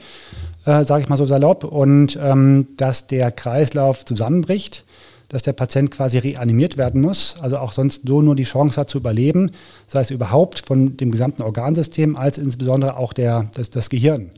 äh, 0.64 0.84
sage 0.84 1.02
ich 1.02 1.10
mal 1.10 1.18
so 1.18 1.26
salopp, 1.26 1.64
und 1.64 2.18
ähm, 2.22 2.68
dass 2.78 3.06
der 3.06 3.30
Kreislauf 3.32 4.06
zusammenbricht 4.06 4.85
dass 5.28 5.42
der 5.42 5.52
Patient 5.52 5.90
quasi 5.90 6.18
reanimiert 6.18 6.76
werden 6.76 7.00
muss, 7.00 7.36
also 7.40 7.58
auch 7.58 7.72
sonst 7.72 8.02
so 8.06 8.22
nur 8.22 8.36
die 8.36 8.44
Chance 8.44 8.80
hat 8.80 8.90
zu 8.90 8.98
überleben, 8.98 9.50
sei 9.86 10.00
es 10.00 10.10
überhaupt 10.10 10.60
von 10.60 10.96
dem 10.96 11.10
gesamten 11.10 11.42
Organsystem 11.42 12.16
als 12.16 12.38
insbesondere 12.38 12.96
auch 12.96 13.12
der, 13.12 13.50
das, 13.54 13.70
das 13.70 13.90
Gehirn. 13.90 14.30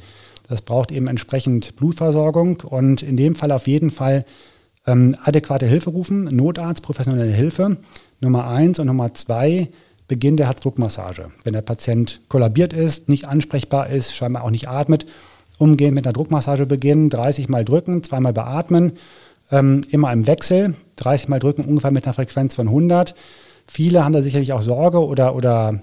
Das 0.48 0.62
braucht 0.62 0.90
eben 0.90 1.08
entsprechend 1.08 1.76
Blutversorgung 1.76 2.62
und 2.62 3.02
in 3.02 3.16
dem 3.16 3.34
Fall 3.34 3.52
auf 3.52 3.66
jeden 3.66 3.90
Fall 3.90 4.24
ähm, 4.86 5.14
adäquate 5.22 5.66
Hilfe 5.66 5.90
rufen, 5.90 6.24
Notarzt, 6.24 6.82
professionelle 6.82 7.32
Hilfe. 7.32 7.76
Nummer 8.20 8.48
eins 8.48 8.78
und 8.78 8.86
Nummer 8.86 9.12
zwei, 9.14 9.68
Beginn 10.08 10.38
der 10.38 10.46
Herzdruckmassage. 10.46 11.30
Wenn 11.44 11.52
der 11.52 11.60
Patient 11.60 12.22
kollabiert 12.28 12.72
ist, 12.72 13.10
nicht 13.10 13.28
ansprechbar 13.28 13.90
ist, 13.90 14.16
scheinbar 14.16 14.42
auch 14.42 14.50
nicht 14.50 14.68
atmet, 14.68 15.04
umgehend 15.58 15.94
mit 15.94 16.06
einer 16.06 16.14
Druckmassage 16.14 16.64
beginnen, 16.64 17.10
30 17.10 17.50
Mal 17.50 17.64
drücken, 17.64 18.02
zweimal 18.02 18.32
beatmen 18.32 18.92
ähm, 19.50 19.82
immer 19.90 20.12
im 20.12 20.26
Wechsel, 20.26 20.74
30 20.96 21.28
Mal 21.28 21.38
drücken, 21.38 21.64
ungefähr 21.64 21.90
mit 21.90 22.04
einer 22.04 22.14
Frequenz 22.14 22.54
von 22.54 22.68
100. 22.68 23.14
Viele 23.66 24.04
haben 24.04 24.12
da 24.12 24.22
sicherlich 24.22 24.52
auch 24.52 24.62
Sorge 24.62 25.04
oder, 25.04 25.34
oder 25.34 25.80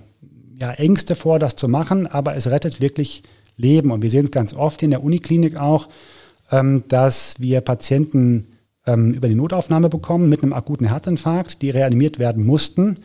ja, 0.62 0.72
Ängste 0.74 1.16
vor, 1.16 1.40
das 1.40 1.56
zu 1.56 1.68
machen, 1.68 2.08
aber 2.08 2.36
es 2.36 2.48
rettet 2.48 2.82
wirklich 2.82 3.24
Leben. 3.58 3.92
Und 3.92 4.02
wir 4.02 4.10
sehen 4.10 4.26
es 4.26 4.32
ganz 4.32 4.54
oft 4.54 4.84
in 4.84 4.92
der 4.92 5.04
Uniklinik 5.04 5.58
auch, 5.58 5.88
ähm, 6.52 6.84
dass 6.88 7.36
wir 7.40 7.62
Patienten 7.62 8.48
ähm, 8.86 9.14
über 9.14 9.28
die 9.28 9.36
Notaufnahme 9.36 9.90
bekommen 9.90 10.30
mit 10.30 10.44
einem 10.44 10.54
akuten 10.54 10.88
Herzinfarkt, 10.88 11.62
die 11.62 11.70
reanimiert 11.70 12.20
werden 12.20 12.46
mussten, 12.46 12.98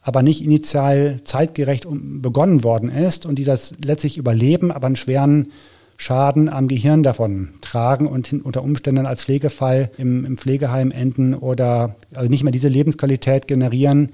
aber 0.00 0.22
nicht 0.22 0.44
initial 0.44 1.16
zeitgerecht 1.24 1.86
begonnen 1.90 2.62
worden 2.62 2.88
ist 2.88 3.26
und 3.26 3.36
die 3.36 3.44
das 3.44 3.72
letztlich 3.84 4.18
überleben, 4.18 4.70
aber 4.70 4.86
einen 4.86 4.96
schweren 4.96 5.48
Schaden 5.96 6.48
am 6.48 6.68
Gehirn 6.68 7.02
davon 7.02 7.50
tragen 7.60 8.06
und 8.06 8.32
unter 8.44 8.62
Umständen 8.62 9.06
als 9.06 9.24
Pflegefall 9.24 9.90
im, 9.96 10.24
im 10.24 10.36
Pflegeheim 10.36 10.90
enden 10.90 11.34
oder 11.34 11.96
also 12.14 12.30
nicht 12.30 12.42
mehr 12.42 12.52
diese 12.52 12.68
Lebensqualität 12.68 13.48
generieren, 13.48 14.10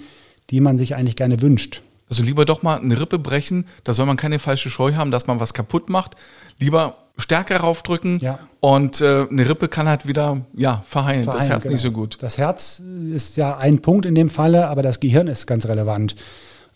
die 0.51 0.61
man 0.61 0.79
sich 0.79 0.95
eigentlich 0.95 1.17
gerne 1.17 1.43
wünscht. 1.43 1.83
Also 2.09 2.23
lieber 2.23 2.45
doch 2.45 2.62
mal 2.62 2.79
eine 2.79 3.01
Rippe 3.01 3.19
brechen, 3.19 3.65
da 3.85 3.93
soll 3.93 4.07
man 4.07 4.17
keine 4.17 4.39
falsche 4.39 4.69
Scheu 4.69 4.95
haben, 4.95 5.11
dass 5.11 5.27
man 5.27 5.41
was 5.41 5.55
kaputt 5.55 5.89
macht. 5.89 6.15
Lieber 6.59 6.97
stärker 7.17 7.59
raufdrücken 7.59 8.19
ja. 8.21 8.39
und 8.61 9.01
äh, 9.01 9.27
eine 9.31 9.49
Rippe 9.49 9.69
kann 9.69 9.89
halt 9.89 10.07
wieder 10.07 10.43
ja, 10.55 10.83
verheilen. 10.87 11.25
verheilen 11.25 11.41
das 11.41 11.49
Herz 11.49 11.62
genau. 11.62 11.73
nicht 11.73 11.83
so 11.83 11.91
gut. 11.91 12.19
Das 12.21 12.39
Herz 12.39 12.83
ist 13.15 13.37
ja 13.37 13.57
ein 13.57 13.81
Punkt 13.81 14.07
in 14.07 14.15
dem 14.15 14.29
Falle, 14.29 14.69
aber 14.69 14.83
das 14.83 15.01
Gehirn 15.01 15.27
ist 15.27 15.47
ganz 15.47 15.67
relevant. 15.67 16.17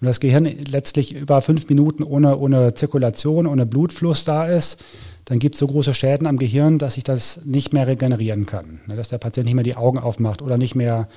Und 0.01 0.07
das 0.07 0.21
Gehirn 0.21 0.45
letztlich 0.45 1.15
über 1.15 1.41
fünf 1.43 1.69
Minuten 1.69 2.03
ohne, 2.03 2.37
ohne 2.37 2.75
Zirkulation, 2.75 3.47
ohne 3.47 3.67
Blutfluss 3.67 4.25
da 4.25 4.47
ist, 4.47 4.85
dann 5.25 5.39
gibt 5.39 5.57
es 5.57 5.59
so 5.59 5.67
große 5.67 5.95
Schäden 5.95 6.27
am 6.27 6.39
Gehirn, 6.39 6.79
dass 6.79 6.95
sich 6.95 7.05
das 7.05 7.41
nicht 7.45 7.73
mehr 7.73 7.87
regenerieren 7.87 8.47
kann. 8.47 8.81
Ne, 8.87 8.95
dass 8.95 9.09
der 9.09 9.19
Patient 9.19 9.47
nicht 9.47 9.55
mehr 9.55 9.65
die 9.65 9.77
Augen 9.77 9.99
aufmacht 9.99 10.43
oder 10.43 10.59
nicht 10.59 10.75
mehr 10.75 11.09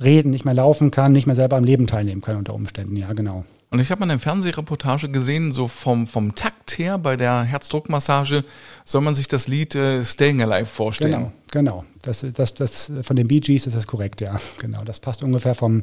reden, 0.00 0.30
nicht 0.30 0.44
mehr 0.44 0.54
laufen 0.54 0.90
kann, 0.90 1.12
nicht 1.12 1.26
mehr 1.26 1.36
selber 1.36 1.56
am 1.56 1.64
Leben 1.64 1.86
teilnehmen 1.86 2.20
kann 2.20 2.36
unter 2.36 2.54
Umständen. 2.54 2.96
Ja, 2.96 3.12
genau. 3.14 3.44
Und 3.70 3.80
ich 3.80 3.90
habe 3.90 4.00
mal 4.00 4.10
eine 4.10 4.20
Fernsehreportage 4.20 5.08
gesehen, 5.08 5.50
so 5.50 5.66
vom, 5.66 6.06
vom 6.06 6.36
Takt 6.36 6.78
her 6.78 6.98
bei 6.98 7.16
der 7.16 7.42
Herzdruckmassage 7.42 8.44
soll 8.84 9.00
man 9.00 9.16
sich 9.16 9.26
das 9.26 9.48
Lied 9.48 9.74
äh, 9.74 10.04
Staying 10.04 10.40
Alive 10.40 10.66
vorstellen. 10.66 11.12
Genau, 11.12 11.32
genau. 11.50 11.84
Das, 12.02 12.24
das, 12.32 12.54
das, 12.54 12.92
von 13.02 13.16
den 13.16 13.26
Bee 13.26 13.40
Gees 13.40 13.66
ist 13.66 13.74
das 13.74 13.88
korrekt, 13.88 14.20
ja. 14.20 14.40
Genau. 14.58 14.84
Das 14.84 15.00
passt 15.00 15.24
ungefähr 15.24 15.56
vom, 15.56 15.82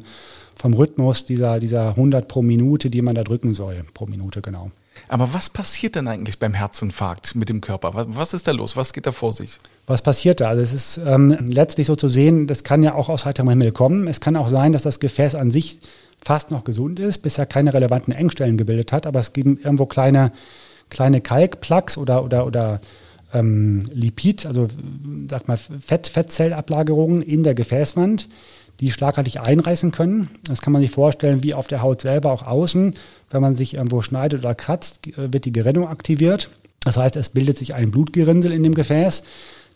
vom 0.56 0.74
Rhythmus 0.74 1.24
dieser, 1.24 1.60
dieser 1.60 1.90
100 1.90 2.28
pro 2.28 2.42
Minute, 2.42 2.90
die 2.90 3.02
man 3.02 3.14
da 3.14 3.24
drücken 3.24 3.54
soll, 3.54 3.84
pro 3.94 4.06
Minute, 4.06 4.40
genau. 4.40 4.70
Aber 5.08 5.34
was 5.34 5.50
passiert 5.50 5.96
denn 5.96 6.08
eigentlich 6.08 6.38
beim 6.38 6.54
Herzinfarkt 6.54 7.34
mit 7.34 7.48
dem 7.48 7.60
Körper? 7.60 7.92
Was, 7.94 8.32
ist 8.32 8.46
da 8.46 8.52
los? 8.52 8.76
Was 8.76 8.92
geht 8.92 9.06
da 9.06 9.12
vor 9.12 9.32
sich? 9.32 9.58
Was 9.86 10.02
passiert 10.02 10.40
da? 10.40 10.48
Also 10.48 10.62
es 10.62 10.72
ist 10.72 11.00
ähm, 11.04 11.36
letztlich 11.48 11.88
so 11.88 11.96
zu 11.96 12.08
sehen, 12.08 12.46
das 12.46 12.64
kann 12.64 12.82
ja 12.82 12.94
auch 12.94 13.08
aus 13.08 13.24
heiterem 13.24 13.48
Himmel 13.48 13.72
kommen. 13.72 14.06
Es 14.08 14.20
kann 14.20 14.36
auch 14.36 14.48
sein, 14.48 14.72
dass 14.72 14.82
das 14.82 15.00
Gefäß 15.00 15.34
an 15.34 15.50
sich 15.50 15.80
fast 16.24 16.50
noch 16.50 16.64
gesund 16.64 17.00
ist, 17.00 17.18
bisher 17.18 17.44
keine 17.44 17.74
relevanten 17.74 18.14
Engstellen 18.14 18.56
gebildet 18.56 18.92
hat, 18.92 19.06
aber 19.06 19.20
es 19.20 19.32
gibt 19.32 19.64
irgendwo 19.64 19.86
kleine, 19.86 20.32
kleine 20.88 21.20
Kalkplaques 21.20 21.98
oder, 21.98 22.24
oder, 22.24 22.46
oder 22.46 22.80
ähm, 23.34 23.84
Lipid, 23.92 24.46
also 24.46 24.68
sag 25.28 25.48
mal 25.48 25.56
Fett, 25.56 26.08
Fettzellablagerungen 26.08 27.20
in 27.20 27.42
der 27.42 27.54
Gefäßwand, 27.54 28.28
die 28.84 28.92
schlagartig 28.92 29.40
einreißen 29.40 29.92
können. 29.92 30.28
Das 30.46 30.60
kann 30.60 30.72
man 30.72 30.82
sich 30.82 30.90
vorstellen 30.90 31.42
wie 31.42 31.54
auf 31.54 31.66
der 31.66 31.80
Haut 31.80 32.02
selber, 32.02 32.30
auch 32.30 32.42
außen. 32.42 32.94
Wenn 33.30 33.40
man 33.40 33.56
sich 33.56 33.74
irgendwo 33.74 34.02
schneidet 34.02 34.40
oder 34.40 34.54
kratzt, 34.54 35.10
wird 35.16 35.46
die 35.46 35.52
Gerinnung 35.52 35.88
aktiviert. 35.88 36.50
Das 36.84 36.98
heißt, 36.98 37.16
es 37.16 37.30
bildet 37.30 37.56
sich 37.56 37.74
ein 37.74 37.90
Blutgerinnsel 37.90 38.52
in 38.52 38.62
dem 38.62 38.74
Gefäß, 38.74 39.22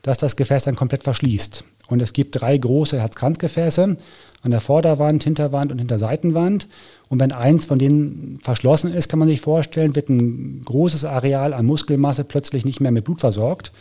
das 0.02 0.18
das 0.18 0.36
Gefäß 0.36 0.64
dann 0.64 0.76
komplett 0.76 1.04
verschließt. 1.04 1.64
Und 1.88 2.02
es 2.02 2.12
gibt 2.12 2.38
drei 2.38 2.58
große 2.58 3.00
Herzkranzgefäße 3.00 3.96
an 4.42 4.50
der 4.50 4.60
Vorderwand, 4.60 5.24
Hinterwand 5.24 5.72
und 5.72 5.78
Hinterseitenwand. 5.78 6.68
Und 7.08 7.18
wenn 7.18 7.32
eins 7.32 7.64
von 7.64 7.78
denen 7.78 8.40
verschlossen 8.42 8.92
ist, 8.92 9.08
kann 9.08 9.18
man 9.18 9.28
sich 9.28 9.40
vorstellen, 9.40 9.96
wird 9.96 10.10
ein 10.10 10.62
großes 10.66 11.06
Areal 11.06 11.54
an 11.54 11.64
Muskelmasse 11.64 12.24
plötzlich 12.24 12.66
nicht 12.66 12.80
mehr 12.80 12.92
mit 12.92 13.04
Blut 13.04 13.20
versorgt. 13.20 13.72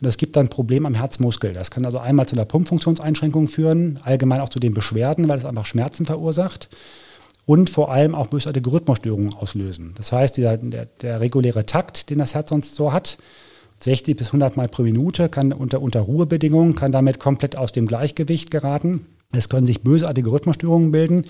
Und 0.00 0.06
das 0.06 0.16
gibt 0.16 0.36
dann 0.36 0.46
ein 0.46 0.50
Problem 0.50 0.86
am 0.86 0.94
Herzmuskel. 0.94 1.52
Das 1.52 1.70
kann 1.70 1.84
also 1.84 1.98
einmal 1.98 2.26
zu 2.26 2.34
einer 2.34 2.44
Pumpfunktionseinschränkung 2.44 3.48
führen, 3.48 3.98
allgemein 4.02 4.40
auch 4.40 4.48
zu 4.48 4.58
den 4.58 4.74
Beschwerden, 4.74 5.28
weil 5.28 5.38
es 5.38 5.44
einfach 5.44 5.66
Schmerzen 5.66 6.06
verursacht 6.06 6.68
und 7.46 7.70
vor 7.70 7.92
allem 7.92 8.14
auch 8.14 8.28
bösartige 8.28 8.72
Rhythmusstörungen 8.72 9.34
auslösen. 9.34 9.92
Das 9.96 10.12
heißt, 10.12 10.36
dieser, 10.36 10.56
der, 10.56 10.86
der 10.86 11.20
reguläre 11.20 11.66
Takt, 11.66 12.10
den 12.10 12.18
das 12.18 12.34
Herz 12.34 12.48
sonst 12.48 12.74
so 12.74 12.92
hat, 12.92 13.18
60 13.80 14.16
bis 14.16 14.28
100 14.28 14.56
Mal 14.56 14.68
pro 14.68 14.82
Minute, 14.82 15.28
kann 15.28 15.52
unter, 15.52 15.82
unter 15.82 16.00
Ruhebedingungen, 16.00 16.74
kann 16.74 16.92
damit 16.92 17.18
komplett 17.18 17.56
aus 17.56 17.72
dem 17.72 17.86
Gleichgewicht 17.86 18.50
geraten. 18.50 19.06
Es 19.32 19.48
können 19.48 19.66
sich 19.66 19.82
bösartige 19.82 20.30
Rhythmusstörungen 20.30 20.92
bilden, 20.92 21.26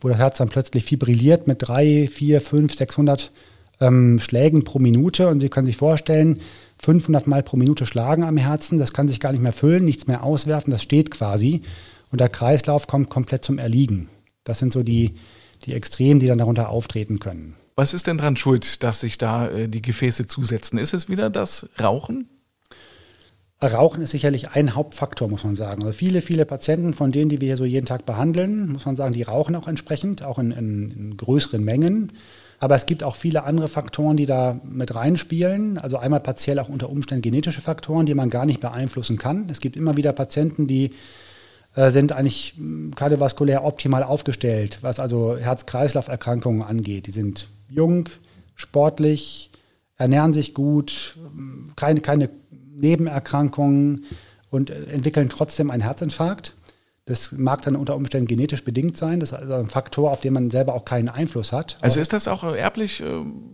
wo 0.00 0.08
das 0.08 0.18
Herz 0.18 0.38
dann 0.38 0.48
plötzlich 0.48 0.84
fibrilliert 0.84 1.46
mit 1.46 1.66
3, 1.66 2.08
4, 2.12 2.40
5, 2.40 2.74
600 2.74 3.32
ähm, 3.80 4.18
Schlägen 4.20 4.64
pro 4.64 4.78
Minute. 4.78 5.28
Und 5.28 5.40
Sie 5.40 5.48
können 5.48 5.66
sich 5.66 5.76
vorstellen, 5.76 6.40
500 6.82 7.26
Mal 7.26 7.42
pro 7.42 7.56
Minute 7.56 7.86
schlagen 7.86 8.24
am 8.24 8.36
Herzen, 8.36 8.78
das 8.78 8.92
kann 8.92 9.08
sich 9.08 9.20
gar 9.20 9.32
nicht 9.32 9.42
mehr 9.42 9.52
füllen, 9.52 9.84
nichts 9.84 10.06
mehr 10.06 10.22
auswerfen, 10.22 10.70
das 10.70 10.82
steht 10.82 11.10
quasi. 11.10 11.62
Und 12.10 12.20
der 12.20 12.28
Kreislauf 12.28 12.86
kommt 12.86 13.10
komplett 13.10 13.44
zum 13.44 13.58
Erliegen. 13.58 14.08
Das 14.44 14.58
sind 14.58 14.72
so 14.72 14.82
die, 14.82 15.14
die 15.64 15.74
Extremen, 15.74 16.20
die 16.20 16.26
dann 16.26 16.38
darunter 16.38 16.70
auftreten 16.70 17.18
können. 17.18 17.54
Was 17.76 17.94
ist 17.94 18.06
denn 18.06 18.18
dran 18.18 18.36
schuld, 18.36 18.82
dass 18.82 19.00
sich 19.00 19.18
da 19.18 19.48
äh, 19.48 19.68
die 19.68 19.82
Gefäße 19.82 20.26
zusetzen? 20.26 20.78
Ist 20.78 20.94
es 20.94 21.08
wieder 21.08 21.30
das 21.30 21.68
Rauchen? 21.80 22.28
Rauchen 23.62 24.02
ist 24.02 24.10
sicherlich 24.10 24.50
ein 24.50 24.76
Hauptfaktor, 24.76 25.28
muss 25.28 25.42
man 25.42 25.56
sagen. 25.56 25.82
Also 25.82 25.96
viele, 25.96 26.20
viele 26.20 26.44
Patienten 26.44 26.94
von 26.94 27.10
denen, 27.10 27.28
die 27.28 27.40
wir 27.40 27.46
hier 27.46 27.56
so 27.56 27.64
jeden 27.64 27.86
Tag 27.86 28.06
behandeln, 28.06 28.72
muss 28.72 28.86
man 28.86 28.96
sagen, 28.96 29.12
die 29.12 29.24
rauchen 29.24 29.56
auch 29.56 29.66
entsprechend, 29.66 30.22
auch 30.22 30.38
in, 30.38 30.52
in, 30.52 30.90
in 30.92 31.16
größeren 31.16 31.62
Mengen. 31.62 32.12
Aber 32.60 32.74
es 32.74 32.86
gibt 32.86 33.04
auch 33.04 33.14
viele 33.14 33.44
andere 33.44 33.68
Faktoren, 33.68 34.16
die 34.16 34.26
da 34.26 34.60
mit 34.64 34.94
reinspielen. 34.94 35.78
Also 35.78 35.98
einmal 35.98 36.20
partiell 36.20 36.58
auch 36.58 36.68
unter 36.68 36.90
Umständen 36.90 37.22
genetische 37.22 37.60
Faktoren, 37.60 38.06
die 38.06 38.14
man 38.14 38.30
gar 38.30 38.46
nicht 38.46 38.60
beeinflussen 38.60 39.16
kann. 39.16 39.48
Es 39.48 39.60
gibt 39.60 39.76
immer 39.76 39.96
wieder 39.96 40.12
Patienten, 40.12 40.66
die 40.66 40.90
äh, 41.76 41.90
sind 41.90 42.12
eigentlich 42.12 42.54
hm, 42.56 42.94
kardiovaskulär 42.96 43.64
optimal 43.64 44.02
aufgestellt, 44.02 44.78
was 44.80 44.98
also 44.98 45.36
Herz-Kreislauf-Erkrankungen 45.36 46.62
angeht. 46.62 47.06
Die 47.06 47.12
sind 47.12 47.48
jung, 47.68 48.08
sportlich, 48.56 49.52
ernähren 49.96 50.32
sich 50.32 50.54
gut, 50.54 51.16
hm, 51.16 51.72
keine, 51.76 52.00
keine 52.00 52.28
Nebenerkrankungen 52.76 54.04
und 54.50 54.70
äh, 54.70 54.84
entwickeln 54.86 55.28
trotzdem 55.28 55.70
einen 55.70 55.82
Herzinfarkt. 55.82 56.54
Das 57.08 57.32
mag 57.32 57.62
dann 57.62 57.74
unter 57.74 57.96
Umständen 57.96 58.26
genetisch 58.26 58.62
bedingt 58.62 58.98
sein. 58.98 59.18
Das 59.18 59.32
ist 59.32 59.38
also 59.38 59.54
ein 59.54 59.68
Faktor, 59.68 60.10
auf 60.10 60.20
den 60.20 60.34
man 60.34 60.50
selber 60.50 60.74
auch 60.74 60.84
keinen 60.84 61.08
Einfluss 61.08 61.52
hat. 61.52 61.78
Also 61.80 62.02
ist 62.02 62.12
das 62.12 62.28
auch 62.28 62.44
erblich 62.44 63.00
äh, 63.00 63.04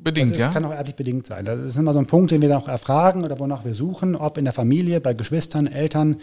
bedingt, 0.03 0.31
das 0.31 0.33
ist, 0.33 0.41
ja? 0.41 0.47
Das 0.47 0.55
kann 0.55 0.65
auch 0.65 0.73
erblich 0.73 0.97
bedingt 0.97 1.25
sein. 1.29 1.45
Das 1.45 1.61
ist 1.61 1.77
immer 1.77 1.93
so 1.93 2.01
ein 2.01 2.09
Punkt, 2.09 2.33
den 2.33 2.43
wir 2.43 2.49
dann 2.49 2.61
auch 2.61 2.67
erfragen 2.67 3.23
oder 3.23 3.39
wonach 3.39 3.65
wir 3.65 3.75
suchen, 3.75 4.17
ob 4.17 4.39
in 4.39 4.45
der 4.45 4.53
Familie, 4.53 5.01
bei 5.01 5.15
Geschwistern, 5.15 5.69
Eltern 5.69 6.17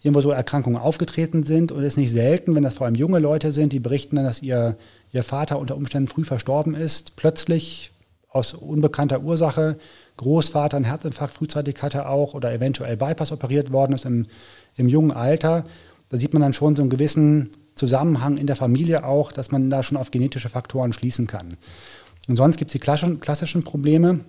irgendwo 0.00 0.22
so 0.22 0.30
Erkrankungen 0.30 0.80
aufgetreten 0.80 1.42
sind. 1.42 1.72
Und 1.72 1.80
es 1.80 1.88
ist 1.88 1.96
nicht 1.98 2.10
selten, 2.10 2.54
wenn 2.54 2.62
das 2.62 2.72
vor 2.72 2.86
allem 2.86 2.94
junge 2.94 3.18
Leute 3.18 3.52
sind, 3.52 3.74
die 3.74 3.80
berichten 3.80 4.16
dann, 4.16 4.24
dass 4.24 4.40
ihr, 4.40 4.78
ihr 5.12 5.24
Vater 5.24 5.58
unter 5.58 5.76
Umständen 5.76 6.08
früh 6.08 6.24
verstorben 6.24 6.74
ist, 6.74 7.16
plötzlich 7.16 7.92
aus 8.30 8.54
unbekannter 8.54 9.20
Ursache. 9.20 9.76
Großvater 10.16 10.78
einen 10.78 10.86
Herzinfarkt 10.86 11.34
frühzeitig 11.34 11.82
hatte 11.82 12.08
auch 12.08 12.32
oder 12.32 12.50
eventuell 12.50 12.96
Bypass 12.96 13.30
operiert 13.30 13.72
worden 13.72 13.92
ist 13.92 14.06
im, 14.06 14.24
im 14.76 14.88
jungen 14.88 15.12
Alter 15.12 15.66
da 16.12 16.18
sieht 16.18 16.34
man 16.34 16.42
dann 16.42 16.52
schon 16.52 16.76
so 16.76 16.82
einen 16.82 16.90
gewissen 16.90 17.48
Zusammenhang 17.74 18.36
in 18.36 18.46
der 18.46 18.54
Familie 18.54 19.04
auch, 19.04 19.32
dass 19.32 19.50
man 19.50 19.70
da 19.70 19.82
schon 19.82 19.96
auf 19.96 20.10
genetische 20.10 20.50
Faktoren 20.50 20.92
schließen 20.92 21.26
kann. 21.26 21.56
Und 22.28 22.36
sonst 22.36 22.58
gibt 22.58 22.68
es 22.68 22.72
die 22.74 22.78
klassischen 23.18 23.64
Probleme. 23.64 24.20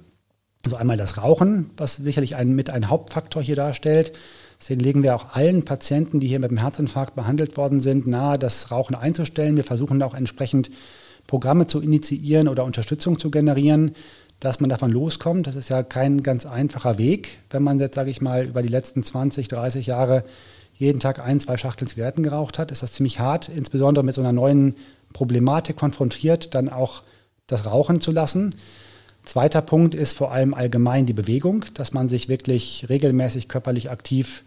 Also 0.63 0.77
einmal 0.77 0.95
das 0.95 1.17
Rauchen, 1.17 1.71
was 1.75 1.97
sicherlich 1.97 2.37
ein, 2.37 2.55
mit 2.55 2.69
ein 2.69 2.89
Hauptfaktor 2.89 3.43
hier 3.43 3.57
darstellt. 3.57 4.13
Deswegen 4.61 4.79
legen 4.79 5.03
wir 5.03 5.13
auch 5.13 5.35
allen 5.35 5.65
Patienten, 5.65 6.21
die 6.21 6.27
hier 6.27 6.39
mit 6.39 6.51
dem 6.51 6.57
Herzinfarkt 6.57 7.15
behandelt 7.15 7.57
worden 7.57 7.81
sind, 7.81 8.07
nahe, 8.07 8.39
das 8.39 8.71
Rauchen 8.71 8.95
einzustellen. 8.95 9.57
Wir 9.57 9.65
versuchen 9.65 10.01
auch 10.03 10.15
entsprechend 10.15 10.71
Programme 11.27 11.67
zu 11.67 11.81
initiieren 11.81 12.47
oder 12.47 12.63
Unterstützung 12.63 13.19
zu 13.19 13.29
generieren, 13.29 13.91
dass 14.39 14.61
man 14.61 14.69
davon 14.69 14.89
loskommt. 14.89 15.47
Das 15.47 15.55
ist 15.55 15.67
ja 15.67 15.83
kein 15.83 16.23
ganz 16.23 16.45
einfacher 16.45 16.97
Weg, 16.97 17.39
wenn 17.49 17.61
man 17.61 17.77
jetzt, 17.81 17.95
sage 17.95 18.09
ich 18.09 18.21
mal, 18.21 18.45
über 18.45 18.63
die 18.63 18.69
letzten 18.69 19.03
20, 19.03 19.49
30 19.49 19.85
Jahre 19.85 20.23
jeden 20.75 20.99
Tag 20.99 21.23
ein, 21.25 21.39
zwei 21.39 21.57
Schachteln 21.57 21.87
Zigaretten 21.87 22.23
geraucht 22.23 22.59
hat, 22.59 22.71
ist 22.71 22.83
das 22.83 22.93
ziemlich 22.93 23.19
hart, 23.19 23.49
insbesondere 23.49 24.03
mit 24.03 24.15
so 24.15 24.21
einer 24.21 24.31
neuen 24.31 24.75
Problematik 25.13 25.75
konfrontiert, 25.75 26.55
dann 26.55 26.69
auch 26.69 27.03
das 27.47 27.65
Rauchen 27.65 28.01
zu 28.01 28.11
lassen. 28.11 28.55
Zweiter 29.23 29.61
Punkt 29.61 29.95
ist 29.95 30.17
vor 30.17 30.31
allem 30.31 30.53
allgemein 30.53 31.05
die 31.05 31.13
Bewegung, 31.13 31.65
dass 31.75 31.93
man 31.93 32.09
sich 32.09 32.27
wirklich 32.27 32.87
regelmäßig 32.89 33.47
körperlich 33.47 33.89
aktiv 33.89 34.43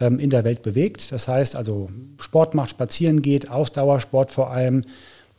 ähm, 0.00 0.18
in 0.18 0.30
der 0.30 0.44
Welt 0.44 0.62
bewegt. 0.62 1.12
Das 1.12 1.28
heißt 1.28 1.56
also 1.56 1.90
Sport 2.18 2.54
macht, 2.54 2.70
spazieren 2.70 3.20
geht, 3.22 3.50
Ausdauersport 3.50 4.32
vor 4.32 4.50
allem. 4.50 4.82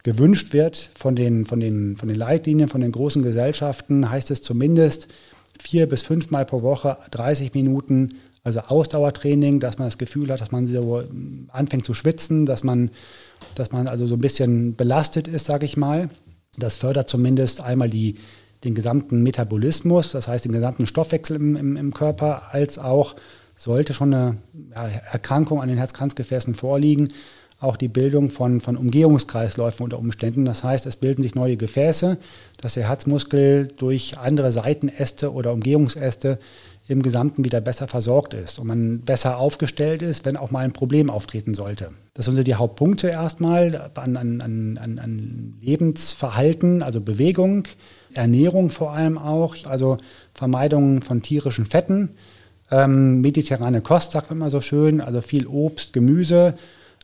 Gewünscht 0.04 0.54
wird 0.54 0.92
von 0.96 1.16
den, 1.16 1.48
von, 1.48 1.60
den, 1.60 1.98
von 1.98 2.08
den 2.08 2.18
Leitlinien, 2.18 2.70
von 2.70 2.82
den 2.82 2.92
großen 2.92 3.24
Gesellschaften, 3.24 4.08
heißt 4.08 4.30
es 4.30 4.44
zumindest 4.44 5.08
vier 5.60 5.88
bis 5.88 6.04
fünfmal 6.04 6.46
pro 6.46 6.62
Woche 6.62 6.98
30 7.10 7.56
Minuten 7.56 8.20
also 8.46 8.60
Ausdauertraining, 8.60 9.60
dass 9.60 9.80
man 9.80 9.88
das 9.88 9.98
Gefühl 9.98 10.32
hat, 10.32 10.40
dass 10.40 10.52
man 10.52 10.68
so 10.68 11.04
anfängt 11.50 11.84
zu 11.84 11.96
schwitzen, 11.96 12.46
dass 12.46 12.64
man, 12.64 12.92
dass 13.56 13.72
man 13.72 13.88
also 13.88 14.06
so 14.06 14.14
ein 14.14 14.22
bisschen 14.22 14.76
belastet 14.76 15.28
ist, 15.28 15.48
sage 15.48 15.66
ich 15.66 15.76
mal. 15.76 16.10
Das 16.56 16.78
fördert 16.78 17.10
zumindest 17.10 17.60
einmal 17.60 17.90
die, 17.90 18.16
den 18.64 18.76
gesamten 18.76 19.24
Metabolismus, 19.24 20.12
das 20.12 20.28
heißt 20.28 20.46
den 20.46 20.52
gesamten 20.52 20.86
Stoffwechsel 20.86 21.36
im, 21.38 21.56
im, 21.56 21.76
im 21.76 21.94
Körper, 21.94 22.54
als 22.54 22.78
auch 22.78 23.16
sollte 23.56 23.94
schon 23.94 24.14
eine 24.14 24.38
Erkrankung 25.12 25.60
an 25.62 25.68
den 25.68 25.78
Herzkranzgefäßen 25.78 26.54
vorliegen, 26.54 27.10
auch 27.60 27.78
die 27.78 27.88
Bildung 27.88 28.30
von, 28.30 28.62
von 28.62 28.78
Umgehungskreisläufen 28.78 29.84
unter 29.84 29.98
Umständen. 29.98 30.46
Das 30.46 30.64
heißt, 30.64 30.86
es 30.86 30.98
bilden 30.98 31.24
sich 31.24 31.34
neue 31.34 31.58
Gefäße, 31.58 32.18
dass 32.62 32.76
der 32.76 32.90
Herzmuskel 32.90 33.70
durch 33.78 34.20
andere 34.20 34.52
Seitenäste 34.52 35.34
oder 35.34 35.52
Umgehungsäste 35.52 36.38
im 36.88 37.02
Gesamten 37.02 37.44
wieder 37.44 37.62
besser 37.62 37.88
versorgt 37.88 38.34
ist 38.34 38.60
und 38.60 38.68
man 38.68 39.00
besser 39.02 39.38
aufgestellt 39.38 40.02
ist, 40.02 40.26
wenn 40.26 40.38
auch 40.38 40.52
mal 40.52 40.60
ein 40.60 40.74
Problem 40.74 41.10
auftreten 41.10 41.54
sollte. 41.54 41.90
Das 42.14 42.26
sind 42.26 42.36
so 42.36 42.44
die 42.44 42.56
Hauptpunkte 42.56 43.08
erstmal 43.08 43.92
an, 43.96 44.18
an, 44.18 44.42
an, 44.42 45.00
an 45.00 45.54
Lebensverhalten, 45.62 46.84
also 46.84 47.02
Bewegung, 47.02 47.64
Ernährung 48.14 48.70
vor 48.70 48.94
allem 48.94 49.18
auch, 49.18 49.56
also 49.66 49.98
Vermeidung 50.34 51.02
von 51.02 51.22
tierischen 51.24 51.66
Fetten, 51.66 52.12
ähm, 52.70 53.22
mediterrane 53.22 53.82
Kost, 53.82 54.12
sagt 54.12 54.30
man 54.30 54.40
immer 54.40 54.50
so 54.50 54.62
schön, 54.62 55.02
also 55.02 55.22
viel 55.22 55.48
Obst, 55.48 55.92
Gemüse, 55.92 56.54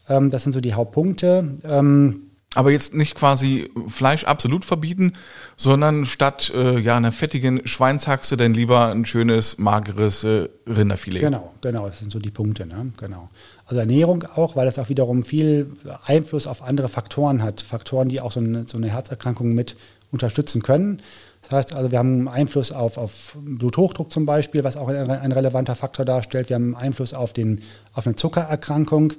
ähm, 0.08 0.30
das 0.30 0.44
sind 0.44 0.54
so 0.54 0.62
die 0.62 0.74
Hauptpunkte. 0.74 1.58
Ähm, 1.64 2.31
Aber 2.54 2.72
jetzt 2.72 2.94
nicht 2.94 3.16
quasi 3.16 3.70
Fleisch 3.88 4.26
absolut 4.26 4.66
verbieten, 4.66 5.14
sondern 5.56 6.06
statt 6.06 6.52
äh, 6.54 6.80
ja 6.80 6.98
einer 6.98 7.14
fettigen 7.14 7.66
Schweinshaxe 7.66 8.36
dann 8.36 8.54
lieber 8.54 8.88
ein 8.88 9.06
schönes, 9.06 9.58
mageres 9.58 10.26
äh, 10.26 10.50
Rinderfilet. 10.68 11.22
Genau, 11.22 11.54
genau, 11.62 11.88
das 11.88 12.00
sind 12.00 12.12
so 12.12 12.20
die 12.20 12.32
Punkte, 12.32 12.66
ne? 12.66 12.92
genau. 12.98 13.30
Also 13.68 13.80
Ernährung 13.80 14.26
auch, 14.36 14.58
weil 14.58 14.66
das 14.66 14.78
auch 14.80 14.90
wiederum 14.90 15.24
viel 15.24 15.72
Einfluss 16.04 16.46
auf 16.46 16.62
andere 16.62 16.90
Faktoren 16.90 17.42
hat. 17.42 17.62
Faktoren, 17.62 18.10
die 18.10 18.20
auch 18.20 18.34
so 18.34 18.42
eine, 18.42 18.66
so 18.68 18.78
eine 18.78 18.90
Herzerkrankung 18.90 19.54
mit 19.54 19.78
unterstützen 20.12 20.62
können. 20.62 21.02
Das 21.44 21.52
heißt 21.52 21.74
also, 21.74 21.92
wir 21.92 22.00
haben 22.00 22.28
Einfluss 22.28 22.72
auf, 22.72 22.98
auf 22.98 23.38
Bluthochdruck 23.40 24.12
zum 24.12 24.26
Beispiel, 24.26 24.64
was 24.64 24.78
auch 24.78 24.90
ein, 24.90 25.10
ein 25.10 25.32
relevanter 25.32 25.76
Faktor 25.76 26.06
darstellt. 26.06 26.50
Wir 26.50 26.56
haben 26.56 26.76
Einfluss 26.76 27.14
auf, 27.14 27.34
den, 27.34 27.62
auf 27.94 28.06
eine 28.06 28.16
Zuckererkrankung, 28.16 29.14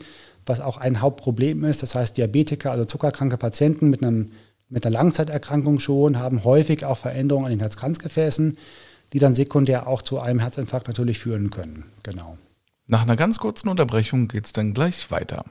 was 0.47 0.61
auch 0.61 0.77
ein 0.77 1.01
Hauptproblem 1.01 1.65
ist. 1.65 1.83
Das 1.83 1.95
heißt, 1.95 2.17
Diabetiker, 2.17 2.71
also 2.71 2.85
zuckerkranke 2.85 3.37
Patienten 3.37 3.91
mit, 3.91 4.03
einem, 4.03 4.33
mit 4.69 4.85
einer 4.85 4.93
Langzeiterkrankung 4.93 5.79
schon, 5.79 6.19
haben 6.19 6.45
häufig 6.45 6.85
auch 6.85 6.99
Veränderungen 6.99 7.47
an 7.47 7.53
den 7.53 7.61
Herzkranzgefäßen, 7.61 8.57
die 9.13 9.19
dann 9.19 9.35
sekundär 9.35 9.87
auch 9.87 10.03
zu 10.03 10.21
einem 10.21 10.41
Herzinfarkt 10.41 10.89
natürlich 10.89 11.19
führen 11.19 11.51
können. 11.51 11.85
Genau. 12.03 12.39
Nach 12.87 13.03
einer 13.03 13.17
ganz 13.17 13.39
kurzen 13.39 13.69
Unterbrechung 13.69 14.29
geht 14.29 14.47
es 14.47 14.53
dann 14.53 14.75
gleich 14.75 15.11
weiter. 15.11 15.45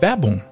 Werbung 0.00 0.42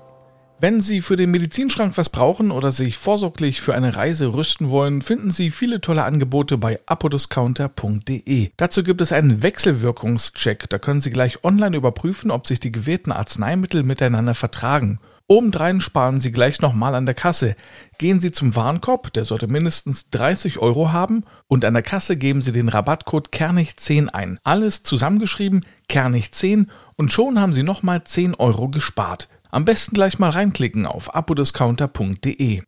wenn 0.63 0.81
Sie 0.81 1.01
für 1.01 1.17
den 1.17 1.33
Medizinschrank 1.33 1.99
was 1.99 2.09
brauchen 2.09 2.53
oder 2.53 2.71
sich 2.71 2.97
vorsorglich 2.97 3.61
für 3.61 3.75
eine 3.75 3.97
Reise 3.97 4.33
rüsten 4.33 4.71
wollen, 4.71 5.03
finden 5.03 5.33
Sie 5.33 5.51
viele 5.51 5.81
tolle 5.81 6.05
Angebote 6.05 6.57
bei 6.57 6.79
apodiscounter.de. 6.87 8.53
Dazu 8.57 8.85
gibt 8.85 9.01
es 9.01 9.11
einen 9.13 9.43
Wechselwirkungscheck. 9.43 10.71
Da 10.71 10.79
können 10.79 11.01
Sie 11.01 11.11
gleich 11.11 11.43
online 11.43 11.77
überprüfen, 11.77 12.31
ob 12.31 12.47
sich 12.47 12.61
die 12.61 12.71
gewählten 12.71 13.11
Arzneimittel 13.11 13.83
miteinander 13.83 14.35
vertragen. 14.35 15.01
Obendrein 15.27 15.81
sparen 15.81 16.21
Sie 16.21 16.31
gleich 16.31 16.61
nochmal 16.61 16.95
an 16.95 17.07
der 17.07 17.17
Kasse. 17.17 17.57
Gehen 17.99 18.21
Sie 18.21 18.31
zum 18.31 18.55
Warenkorb, 18.55 19.13
der 19.15 19.25
sollte 19.25 19.49
mindestens 19.49 20.11
30 20.11 20.61
Euro 20.61 20.93
haben, 20.93 21.25
und 21.49 21.65
an 21.65 21.75
der 21.75 21.83
Kasse 21.83 22.17
geben 22.17 22.41
Sie 22.41 22.53
den 22.53 22.69
Rabattcode 22.69 23.31
Kernig10 23.31 24.11
ein. 24.11 24.39
Alles 24.45 24.85
zusammengeschrieben, 24.85 25.67
Kernig10, 25.91 26.69
und 26.95 27.13
schon 27.13 27.41
haben 27.41 27.53
Sie 27.53 27.65
nochmal 27.65 28.05
10 28.05 28.37
Euro 28.37 28.69
gespart. 28.69 29.29
Am 29.55 29.67
besten 29.67 29.95
gleich 29.95 30.19
mal 30.19 30.31
reinklicken 30.31 30.87
auf 30.87 31.15
apodiscounter.de. 31.15 32.63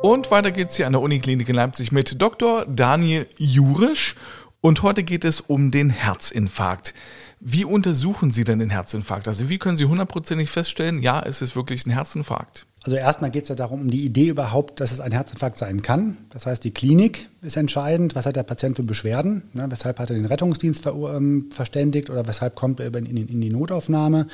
Und 0.00 0.30
weiter 0.30 0.50
geht's 0.50 0.76
hier 0.76 0.86
an 0.86 0.94
der 0.94 1.02
Uniklinik 1.02 1.46
in 1.46 1.54
Leipzig 1.54 1.92
mit 1.92 2.22
Dr. 2.22 2.64
Daniel 2.64 3.26
Jurisch. 3.36 4.16
Und 4.62 4.82
heute 4.82 5.02
geht 5.02 5.26
es 5.26 5.42
um 5.42 5.70
den 5.70 5.90
Herzinfarkt. 5.90 6.94
Wie 7.38 7.66
untersuchen 7.66 8.30
Sie 8.30 8.44
denn 8.44 8.60
den 8.60 8.70
Herzinfarkt? 8.70 9.28
Also 9.28 9.50
wie 9.50 9.58
können 9.58 9.76
Sie 9.76 9.84
hundertprozentig 9.84 10.48
feststellen, 10.48 11.02
ja, 11.02 11.20
es 11.20 11.42
ist 11.42 11.54
wirklich 11.54 11.84
ein 11.84 11.90
Herzinfarkt? 11.90 12.66
Also 12.84 12.96
erstmal 12.96 13.30
geht 13.30 13.42
es 13.42 13.48
ja 13.48 13.54
darum, 13.54 13.82
um 13.82 13.90
die 13.90 14.04
Idee 14.04 14.28
überhaupt, 14.28 14.80
dass 14.80 14.92
es 14.92 15.00
ein 15.00 15.12
Herzinfarkt 15.12 15.58
sein 15.58 15.82
kann. 15.82 16.18
Das 16.30 16.46
heißt, 16.46 16.62
die 16.62 16.70
Klinik 16.70 17.28
ist 17.42 17.56
entscheidend. 17.56 18.14
Was 18.14 18.24
hat 18.24 18.36
der 18.36 18.44
Patient 18.44 18.76
für 18.76 18.84
Beschwerden? 18.84 19.42
Ne? 19.52 19.66
Weshalb 19.68 19.98
hat 19.98 20.10
er 20.10 20.16
den 20.16 20.26
Rettungsdienst 20.26 20.82
ver 20.82 20.94
ähm, 21.14 21.50
verständigt 21.50 22.08
oder 22.08 22.26
weshalb 22.26 22.54
kommt 22.54 22.80
er 22.80 22.94
in, 22.94 23.06
in, 23.06 23.28
in 23.28 23.40
die 23.40 23.50
Notaufnahme? 23.50 24.28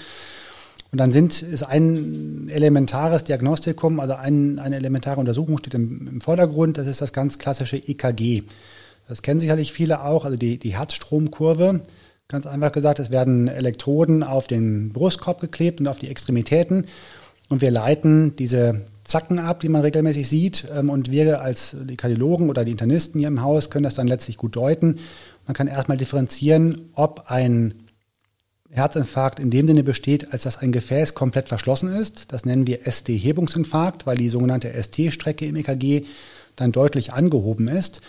Und 0.92 0.98
dann 0.98 1.12
sind, 1.12 1.42
ist 1.42 1.64
ein 1.64 2.48
elementares 2.48 3.24
Diagnostikum, 3.24 3.98
also 3.98 4.14
ein, 4.14 4.60
eine 4.60 4.76
elementare 4.76 5.18
Untersuchung 5.18 5.58
steht 5.58 5.74
im, 5.74 6.06
im, 6.06 6.20
Vordergrund. 6.20 6.78
Das 6.78 6.86
ist 6.86 7.00
das 7.00 7.12
ganz 7.12 7.38
klassische 7.38 7.76
EKG. 7.76 8.44
Das 9.08 9.22
kennen 9.22 9.40
sicherlich 9.40 9.72
viele 9.72 10.04
auch, 10.04 10.24
also 10.24 10.36
die, 10.36 10.56
die 10.56 10.76
Herzstromkurve. 10.76 11.80
Ganz 12.28 12.46
einfach 12.46 12.70
gesagt, 12.70 13.00
es 13.00 13.10
werden 13.10 13.48
Elektroden 13.48 14.22
auf 14.22 14.46
den 14.46 14.92
Brustkorb 14.92 15.40
geklebt 15.40 15.80
und 15.80 15.88
auf 15.88 15.98
die 15.98 16.08
Extremitäten. 16.08 16.86
Und 17.48 17.60
wir 17.60 17.70
leiten 17.70 18.36
diese 18.36 18.82
Zacken 19.04 19.38
ab, 19.38 19.60
die 19.60 19.68
man 19.68 19.82
regelmäßig 19.82 20.28
sieht. 20.28 20.66
Ähm, 20.74 20.90
und 20.90 21.10
wir 21.10 21.40
als 21.40 21.76
die 21.88 21.96
Kardiologen 21.96 22.48
oder 22.48 22.64
die 22.64 22.72
Internisten 22.72 23.18
hier 23.20 23.28
im 23.28 23.42
Haus 23.42 23.70
können 23.70 23.84
das 23.84 23.94
dann 23.94 24.08
letztlich 24.08 24.36
gut 24.36 24.56
deuten. 24.56 24.98
Man 25.46 25.54
kann 25.54 25.66
erstmal 25.66 25.98
differenzieren, 25.98 26.90
ob 26.94 27.24
ein 27.26 27.74
Herzinfarkt 28.70 29.38
in 29.38 29.50
dem 29.50 29.68
Sinne 29.68 29.85
besteht, 29.85 30.33
als 30.33 30.42
dass 30.42 30.57
ein 30.57 30.72
Gefäß 30.72 31.14
komplett 31.14 31.48
verschlossen 31.48 31.94
ist. 31.94 32.33
Das 32.33 32.44
nennen 32.44 32.66
wir 32.66 32.80
ST-Hebungsinfarkt, 32.90 34.07
weil 34.07 34.16
die 34.16 34.30
sogenannte 34.30 34.72
ST-Strecke 34.72 35.46
im 35.46 35.54
EKG 35.54 36.04
dann 36.57 36.72
deutlich 36.72 37.12
angehoben 37.12 37.68
ist. 37.68 38.00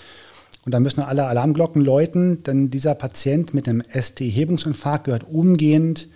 Und 0.65 0.73
da 0.73 0.79
müssen 0.79 1.01
alle 1.01 1.27
Alarmglocken 1.27 1.83
läuten, 1.83 2.41
denn 2.43 2.71
dieser 2.71 2.95
Patient 2.95 3.53
mit 3.53 3.69
einem 3.69 3.83
ST-Hebungsinfarkt 3.93 5.03
gehört 5.03 5.25
umgehend 5.29 6.07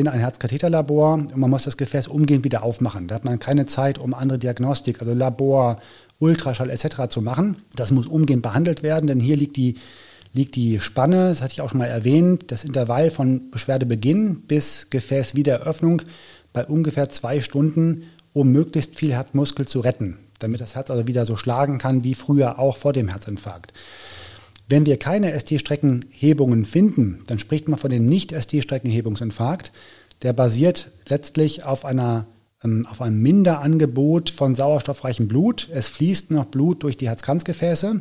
in 0.00 0.08
ein 0.08 0.18
Herzkatheterlabor 0.18 1.14
und 1.14 1.36
man 1.36 1.50
muss 1.50 1.64
das 1.64 1.76
Gefäß 1.76 2.08
umgehend 2.08 2.44
wieder 2.44 2.62
aufmachen. 2.62 3.06
Da 3.06 3.14
hat 3.14 3.24
man 3.24 3.38
keine 3.38 3.66
Zeit, 3.66 3.98
um 3.98 4.14
andere 4.14 4.38
Diagnostik, 4.38 5.00
also 5.00 5.14
Labor, 5.14 5.80
Ultraschall 6.18 6.70
etc. 6.70 7.08
zu 7.08 7.22
machen. 7.22 7.56
Das 7.76 7.90
muss 7.90 8.06
umgehend 8.06 8.42
behandelt 8.42 8.82
werden, 8.82 9.06
denn 9.06 9.20
hier 9.20 9.36
liegt 9.36 9.56
die, 9.56 9.76
liegt 10.32 10.56
die 10.56 10.80
Spanne, 10.80 11.28
das 11.28 11.42
hatte 11.42 11.52
ich 11.52 11.60
auch 11.60 11.70
schon 11.70 11.78
mal 11.78 11.86
erwähnt, 11.86 12.50
das 12.50 12.64
Intervall 12.64 13.10
von 13.10 13.50
Beschwerdebeginn 13.50 14.42
bis 14.48 14.88
Gefäßwiedereröffnung 14.90 16.02
bei 16.52 16.64
ungefähr 16.64 17.08
zwei 17.10 17.40
Stunden, 17.40 18.04
um 18.32 18.50
möglichst 18.50 18.96
viel 18.96 19.12
Herzmuskel 19.12 19.66
zu 19.66 19.80
retten, 19.80 20.18
damit 20.38 20.60
das 20.60 20.74
Herz 20.74 20.90
also 20.90 21.06
wieder 21.06 21.26
so 21.26 21.36
schlagen 21.36 21.78
kann 21.78 22.04
wie 22.04 22.14
früher 22.14 22.58
auch 22.58 22.76
vor 22.76 22.92
dem 22.92 23.08
Herzinfarkt. 23.08 23.72
Wenn 24.70 24.86
wir 24.86 24.98
keine 24.98 25.36
ST-Streckenhebungen 25.36 26.64
finden, 26.64 27.24
dann 27.26 27.40
spricht 27.40 27.68
man 27.68 27.76
von 27.76 27.90
dem 27.90 28.06
Nicht-ST-Streckenhebungsinfarkt. 28.06 29.72
Der 30.22 30.32
basiert 30.32 30.92
letztlich 31.08 31.64
auf, 31.64 31.84
einer, 31.84 32.28
ähm, 32.62 32.86
auf 32.88 33.02
einem 33.02 33.20
Minderangebot 33.20 34.30
von 34.30 34.54
sauerstoffreichem 34.54 35.26
Blut. 35.26 35.68
Es 35.72 35.88
fließt 35.88 36.30
noch 36.30 36.44
Blut 36.44 36.84
durch 36.84 36.96
die 36.96 37.08
Herzkranzgefäße, 37.08 38.00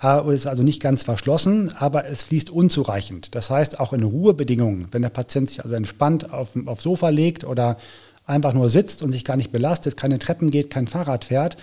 äh, 0.00 0.34
ist 0.34 0.46
also 0.46 0.62
nicht 0.62 0.80
ganz 0.80 1.02
verschlossen, 1.02 1.72
aber 1.76 2.06
es 2.06 2.22
fließt 2.22 2.50
unzureichend. 2.50 3.34
Das 3.34 3.50
heißt, 3.50 3.80
auch 3.80 3.92
in 3.92 4.04
Ruhebedingungen, 4.04 4.86
wenn 4.92 5.02
der 5.02 5.08
Patient 5.08 5.50
sich 5.50 5.64
also 5.64 5.74
entspannt 5.74 6.32
auf, 6.32 6.50
aufs 6.66 6.84
Sofa 6.84 7.08
legt 7.08 7.42
oder 7.42 7.78
einfach 8.26 8.54
nur 8.54 8.70
sitzt 8.70 9.02
und 9.02 9.10
sich 9.10 9.24
gar 9.24 9.36
nicht 9.36 9.50
belastet, 9.50 9.96
keine 9.96 10.20
Treppen 10.20 10.50
geht, 10.50 10.70
kein 10.70 10.86
Fahrrad 10.86 11.24
fährt, 11.24 11.56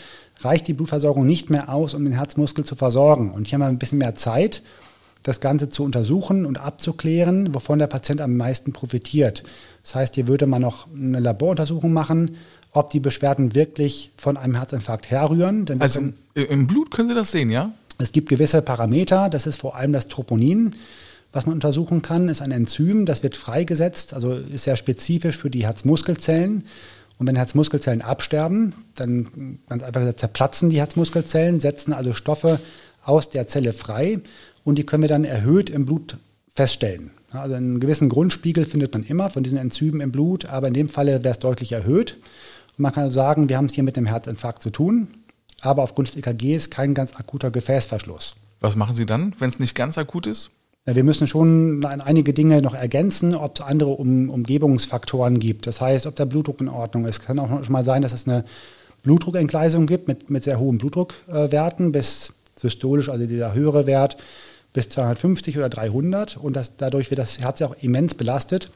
reicht 0.43 0.67
die 0.67 0.73
Blutversorgung 0.73 1.25
nicht 1.25 1.49
mehr 1.49 1.69
aus, 1.69 1.93
um 1.93 2.03
den 2.03 2.13
Herzmuskel 2.13 2.65
zu 2.65 2.75
versorgen. 2.75 3.31
Und 3.31 3.47
hier 3.47 3.55
haben 3.55 3.61
wir 3.61 3.67
ein 3.67 3.79
bisschen 3.79 3.97
mehr 3.97 4.15
Zeit, 4.15 4.61
das 5.23 5.39
Ganze 5.39 5.69
zu 5.69 5.83
untersuchen 5.83 6.45
und 6.45 6.57
abzuklären, 6.57 7.53
wovon 7.53 7.79
der 7.79 7.87
Patient 7.87 8.21
am 8.21 8.35
meisten 8.35 8.73
profitiert. 8.73 9.43
Das 9.81 9.95
heißt, 9.95 10.15
hier 10.15 10.27
würde 10.27 10.45
man 10.45 10.61
noch 10.61 10.87
eine 10.95 11.19
Laboruntersuchung 11.19 11.93
machen, 11.93 12.37
ob 12.71 12.89
die 12.89 12.99
Beschwerden 12.99 13.55
wirklich 13.55 14.11
von 14.17 14.35
einem 14.37 14.55
Herzinfarkt 14.55 15.09
herrühren. 15.09 15.65
also 15.79 15.99
können, 15.99 16.15
im 16.33 16.67
Blut 16.67 16.91
können 16.91 17.07
Sie 17.07 17.15
das 17.15 17.31
sehen, 17.31 17.49
ja? 17.49 17.71
Es 17.99 18.11
gibt 18.11 18.29
gewisse 18.29 18.61
Parameter, 18.61 19.29
das 19.29 19.45
ist 19.45 19.59
vor 19.59 19.75
allem 19.75 19.93
das 19.93 20.07
Troponin, 20.07 20.75
was 21.33 21.47
man 21.47 21.53
untersuchen 21.55 22.03
kann, 22.03 22.29
ist 22.29 22.41
ein 22.41 22.51
Enzym, 22.51 23.05
das 23.05 23.23
wird 23.23 23.35
freigesetzt, 23.35 24.13
also 24.13 24.35
ist 24.35 24.65
sehr 24.65 24.75
spezifisch 24.75 25.37
für 25.37 25.49
die 25.49 25.65
Herzmuskelzellen. 25.65 26.65
Und 27.17 27.27
wenn 27.27 27.35
Herzmuskelzellen 27.35 28.01
absterben, 28.01 28.73
dann 28.95 29.59
ganz 29.67 29.83
einfach 29.83 30.01
gesagt 30.01 30.19
zerplatzen 30.19 30.69
die 30.69 30.79
Herzmuskelzellen, 30.79 31.59
setzen 31.59 31.93
also 31.93 32.13
Stoffe 32.13 32.59
aus 33.03 33.29
der 33.29 33.47
Zelle 33.47 33.73
frei 33.73 34.21
und 34.63 34.77
die 34.77 34.85
können 34.85 35.03
wir 35.03 35.09
dann 35.09 35.25
erhöht 35.25 35.69
im 35.69 35.85
Blut 35.85 36.17
feststellen. 36.55 37.11
Also 37.31 37.55
einen 37.55 37.79
gewissen 37.79 38.09
Grundspiegel 38.09 38.65
findet 38.65 38.93
man 38.93 39.03
immer 39.03 39.29
von 39.29 39.43
diesen 39.43 39.57
Enzymen 39.57 40.01
im 40.01 40.11
Blut, 40.11 40.45
aber 40.45 40.67
in 40.67 40.73
dem 40.73 40.89
Falle 40.89 41.23
wäre 41.23 41.33
es 41.33 41.39
deutlich 41.39 41.71
erhöht. 41.71 42.17
Und 42.77 42.79
man 42.79 42.93
kann 42.93 43.05
also 43.05 43.15
sagen, 43.15 43.49
wir 43.49 43.57
haben 43.57 43.65
es 43.65 43.73
hier 43.73 43.83
mit 43.83 43.97
einem 43.97 44.05
Herzinfarkt 44.05 44.61
zu 44.61 44.69
tun, 44.69 45.07
aber 45.61 45.83
aufgrund 45.83 46.09
des 46.09 46.15
EKGs 46.17 46.69
kein 46.69 46.93
ganz 46.93 47.15
akuter 47.15 47.51
Gefäßverschluss. 47.51 48.35
Was 48.59 48.75
machen 48.75 48.95
Sie 48.95 49.05
dann, 49.05 49.35
wenn 49.39 49.49
es 49.49 49.59
nicht 49.59 49.75
ganz 49.75 49.97
akut 49.97 50.27
ist? 50.27 50.51
Wir 50.85 51.03
müssen 51.05 51.27
schon 51.27 51.85
einige 51.85 52.33
Dinge 52.33 52.61
noch 52.61 52.73
ergänzen, 52.73 53.35
ob 53.35 53.55
es 53.55 53.61
andere 53.61 53.91
um, 53.91 54.29
Umgebungsfaktoren 54.29 55.39
gibt. 55.39 55.65
Das 55.65 55.79
heißt, 55.79 56.05
ob 56.07 56.17
der 56.17 56.25
Blutdruck 56.25 56.59
in 56.59 56.67
Ordnung 56.67 57.05
ist. 57.05 57.19
Es 57.19 57.25
kann 57.25 57.39
auch 57.39 57.63
schon 57.63 57.71
mal 57.71 57.85
sein, 57.85 58.01
dass 58.01 58.11
es 58.11 58.27
eine 58.27 58.43
Blutdruckentgleisung 59.01 59.87
gibt 59.87 60.09
mit, 60.09 60.29
mit 60.29 60.43
sehr 60.43 60.59
hohen 60.59 60.77
Blutdruckwerten 60.77 61.93
bis 61.93 62.33
systolisch, 62.57 63.07
also 63.07 63.25
dieser 63.25 63.53
höhere 63.53 63.85
Wert, 63.85 64.17
bis 64.73 64.89
250 64.89 65.57
oder 65.57 65.69
300. 65.69 66.35
Und 66.35 66.55
das, 66.57 66.75
dadurch 66.75 67.09
wird 67.09 67.19
das 67.19 67.39
Herz 67.39 67.59
ja 67.59 67.67
auch 67.67 67.75
immens 67.79 68.15
belastet. 68.15 68.69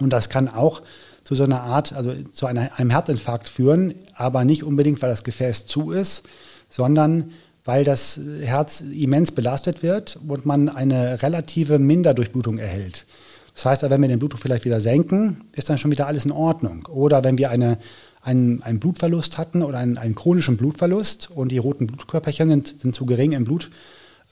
Und 0.00 0.12
das 0.12 0.28
kann 0.28 0.48
auch 0.48 0.82
zu 1.22 1.34
so 1.34 1.44
einer 1.44 1.62
Art, 1.62 1.94
also 1.94 2.12
zu 2.32 2.44
einer, 2.44 2.78
einem 2.78 2.90
Herzinfarkt 2.90 3.48
führen, 3.48 3.94
aber 4.14 4.44
nicht 4.44 4.62
unbedingt, 4.62 5.00
weil 5.00 5.08
das 5.08 5.24
Gefäß 5.24 5.64
zu 5.64 5.90
ist, 5.90 6.24
sondern 6.68 7.30
weil 7.64 7.84
das 7.84 8.20
Herz 8.42 8.82
immens 8.82 9.32
belastet 9.32 9.82
wird 9.82 10.18
und 10.26 10.44
man 10.44 10.68
eine 10.68 11.22
relative 11.22 11.78
Minderdurchblutung 11.78 12.58
erhält. 12.58 13.06
Das 13.54 13.64
heißt, 13.64 13.82
wenn 13.88 14.02
wir 14.02 14.08
den 14.08 14.18
Blutdruck 14.18 14.40
vielleicht 14.40 14.64
wieder 14.64 14.80
senken, 14.80 15.44
ist 15.54 15.70
dann 15.70 15.78
schon 15.78 15.90
wieder 15.90 16.06
alles 16.06 16.24
in 16.24 16.32
Ordnung. 16.32 16.86
Oder 16.90 17.22
wenn 17.24 17.38
wir 17.38 17.50
eine, 17.50 17.78
einen, 18.20 18.62
einen 18.62 18.80
Blutverlust 18.80 19.38
hatten 19.38 19.62
oder 19.62 19.78
einen, 19.78 19.96
einen 19.96 20.14
chronischen 20.14 20.56
Blutverlust 20.56 21.30
und 21.30 21.50
die 21.50 21.58
roten 21.58 21.86
Blutkörperchen 21.86 22.48
sind, 22.48 22.80
sind 22.80 22.94
zu 22.94 23.06
gering 23.06 23.32
im 23.32 23.44
Blut 23.44 23.70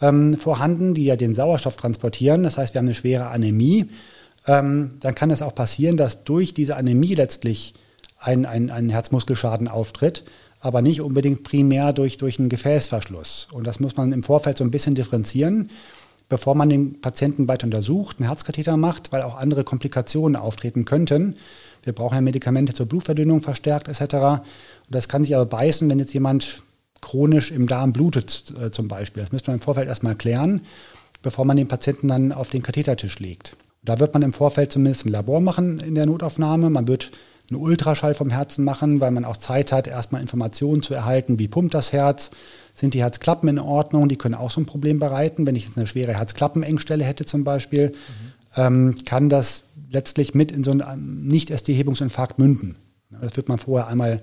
ähm, 0.01 0.37
vorhanden, 0.37 0.95
die 0.95 1.05
ja 1.05 1.17
den 1.17 1.35
Sauerstoff 1.35 1.77
transportieren. 1.77 2.43
Das 2.43 2.59
heißt, 2.59 2.75
wir 2.75 2.81
haben 2.81 2.87
eine 2.87 2.95
schwere 2.95 3.29
Anämie. 3.29 3.89
Ähm, 4.47 4.91
dann 5.01 5.15
kann 5.15 5.31
es 5.31 5.41
auch 5.41 5.55
passieren, 5.55 5.97
dass 5.97 6.25
durch 6.25 6.53
diese 6.53 6.77
Anämie 6.77 7.15
letztlich 7.15 7.75
ein, 8.19 8.45
ein, 8.45 8.71
ein 8.71 8.89
Herzmuskelschaden 8.89 9.69
auftritt, 9.69 10.25
aber 10.63 10.81
nicht 10.81 11.01
unbedingt 11.01 11.43
primär 11.43 11.93
durch, 11.93 12.17
durch 12.17 12.39
einen 12.39 12.49
Gefäßverschluss. 12.49 13.49
Und 13.53 13.67
das 13.67 13.81
muss 13.81 13.97
man 13.97 14.13
im 14.13 14.23
Vorfeld 14.23 14.57
so 14.57 14.65
ein 14.65 14.71
bisschen 14.71 14.95
differenzieren, 14.95 15.71
bevor 16.29 16.55
man 16.55 16.71
den 16.71 17.01
Patienten 17.01 17.49
weiter 17.49 17.65
untersucht, 17.65 18.19
einen 18.19 18.29
Herzkatheter 18.29 18.77
macht, 18.77 19.11
weil 19.11 19.23
auch 19.23 19.37
andere 19.37 19.65
Komplikationen 19.65 20.37
auftreten 20.37 20.85
könnten. 20.85 21.35
Wir 21.83 21.93
brauchen 21.93 22.15
ja 22.15 22.21
Medikamente 22.21 22.75
zur 22.75 22.87
Blutverdünnung 22.87 23.43
verstärkt 23.43 23.89
etc. 23.89 24.15
Und 24.15 24.43
das 24.89 25.09
kann 25.09 25.25
sich 25.25 25.35
aber 25.35 25.47
beißen, 25.47 25.91
wenn 25.91 25.99
jetzt 25.99 26.15
jemand 26.15 26.63
chronisch 27.01 27.51
im 27.51 27.67
Darm 27.67 27.93
blutet 27.93 28.55
äh, 28.61 28.71
zum 28.71 28.87
Beispiel. 28.87 29.25
Das 29.25 29.33
müsste 29.33 29.51
man 29.51 29.59
im 29.59 29.63
Vorfeld 29.63 29.89
erstmal 29.89 30.15
klären, 30.15 30.63
bevor 31.23 31.45
man 31.45 31.57
den 31.57 31.67
Patienten 31.67 32.07
dann 32.07 32.31
auf 32.31 32.51
den 32.51 32.63
Kathetertisch 32.63 33.19
legt. 33.19 33.57
Da 33.83 33.99
wird 33.99 34.15
man 34.15 34.23
im 34.23 34.33
Vorfeld 34.33 34.71
zumindest 34.71 35.07
ein 35.07 35.09
Labor 35.09 35.41
machen 35.41 35.81
in 35.81 35.97
der 35.97 36.07
Notaufnahme. 36.07 36.71
Man 36.71 36.87
wird 36.87 37.11
einen 37.53 37.63
Ultraschall 37.63 38.15
vom 38.15 38.31
Herzen 38.31 38.65
machen, 38.65 39.01
weil 39.01 39.11
man 39.11 39.25
auch 39.25 39.37
Zeit 39.37 39.73
hat, 39.73 39.87
erstmal 39.87 40.21
Informationen 40.21 40.83
zu 40.83 40.95
erhalten, 40.95 41.39
wie 41.39 41.49
pumpt 41.49 41.75
das 41.75 41.93
Herz, 41.93 42.31
sind 42.75 42.95
die 42.95 43.01
Herzklappen 43.01 43.49
in 43.49 43.59
Ordnung, 43.59 44.09
die 44.09 44.17
können 44.17 44.35
auch 44.35 44.51
so 44.51 44.61
ein 44.61 44.67
Problem 44.67 44.99
bereiten. 44.99 45.47
Wenn 45.47 45.57
ich 45.57 45.67
jetzt 45.67 45.77
eine 45.77 45.87
schwere 45.87 46.15
Herzklappenengstelle 46.15 47.05
hätte 47.05 47.27
zum 47.27 47.45
Beispiel, 47.45 47.89
mhm. 47.89 47.95
ähm, 48.57 48.95
kann 49.05 49.29
das 49.29 49.65
letztlich 49.91 50.35
mit 50.35 50.51
in 50.51 50.65
so 50.65 50.71
einen 50.71 51.29
Nicht-ST-Hebungsinfarkt 51.29 52.39
münden. 52.39 52.77
Das 53.11 53.37
wird 53.37 53.49
man 53.49 53.59
vorher 53.59 53.89
einmal 53.89 54.23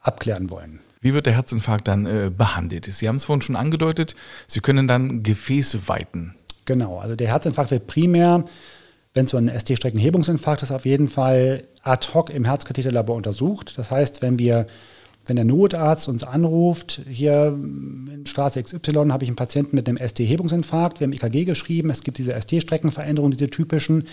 abklären 0.00 0.50
wollen. 0.50 0.78
Wie 1.00 1.14
wird 1.14 1.26
der 1.26 1.34
Herzinfarkt 1.34 1.88
dann 1.88 2.06
äh, 2.06 2.30
behandelt? 2.30 2.84
Sie 2.84 3.08
haben 3.08 3.16
es 3.16 3.24
vorhin 3.24 3.42
schon 3.42 3.56
angedeutet, 3.56 4.14
Sie 4.46 4.60
können 4.60 4.86
dann 4.86 5.22
Gefäße 5.22 5.88
weiten. 5.88 6.36
Genau, 6.66 6.98
also 6.98 7.16
der 7.16 7.28
Herzinfarkt 7.28 7.70
wird 7.72 7.86
primär, 7.88 8.44
wenn 9.14 9.24
es 9.24 9.32
so 9.32 9.38
ein 9.38 9.48
ST-Streckenhebungsinfarkt 9.48 10.62
ist, 10.62 10.70
auf 10.70 10.84
jeden 10.84 11.08
Fall 11.08 11.64
ad 11.82 12.08
hoc 12.14 12.30
im 12.30 12.44
Herzkatheterlabor 12.44 13.16
untersucht. 13.16 13.74
Das 13.76 13.90
heißt, 13.90 14.22
wenn 14.22 14.38
wir 14.38 14.66
wenn 15.26 15.36
der 15.36 15.44
Notarzt 15.44 16.08
uns 16.08 16.24
anruft, 16.24 17.02
hier 17.08 17.56
in 17.56 18.24
Straße 18.26 18.62
XY 18.62 19.10
habe 19.10 19.22
ich 19.22 19.28
einen 19.28 19.36
Patienten 19.36 19.76
mit 19.76 19.88
einem 19.88 19.98
ST-Hebungsinfarkt, 19.98 20.98
wir 20.98 21.06
haben 21.06 21.12
EKG 21.12 21.44
geschrieben, 21.44 21.90
es 21.90 22.02
gibt 22.02 22.18
diese 22.18 22.34
ST-Streckenveränderungen, 22.40 23.36
diese 23.36 23.50
typischen, 23.50 24.06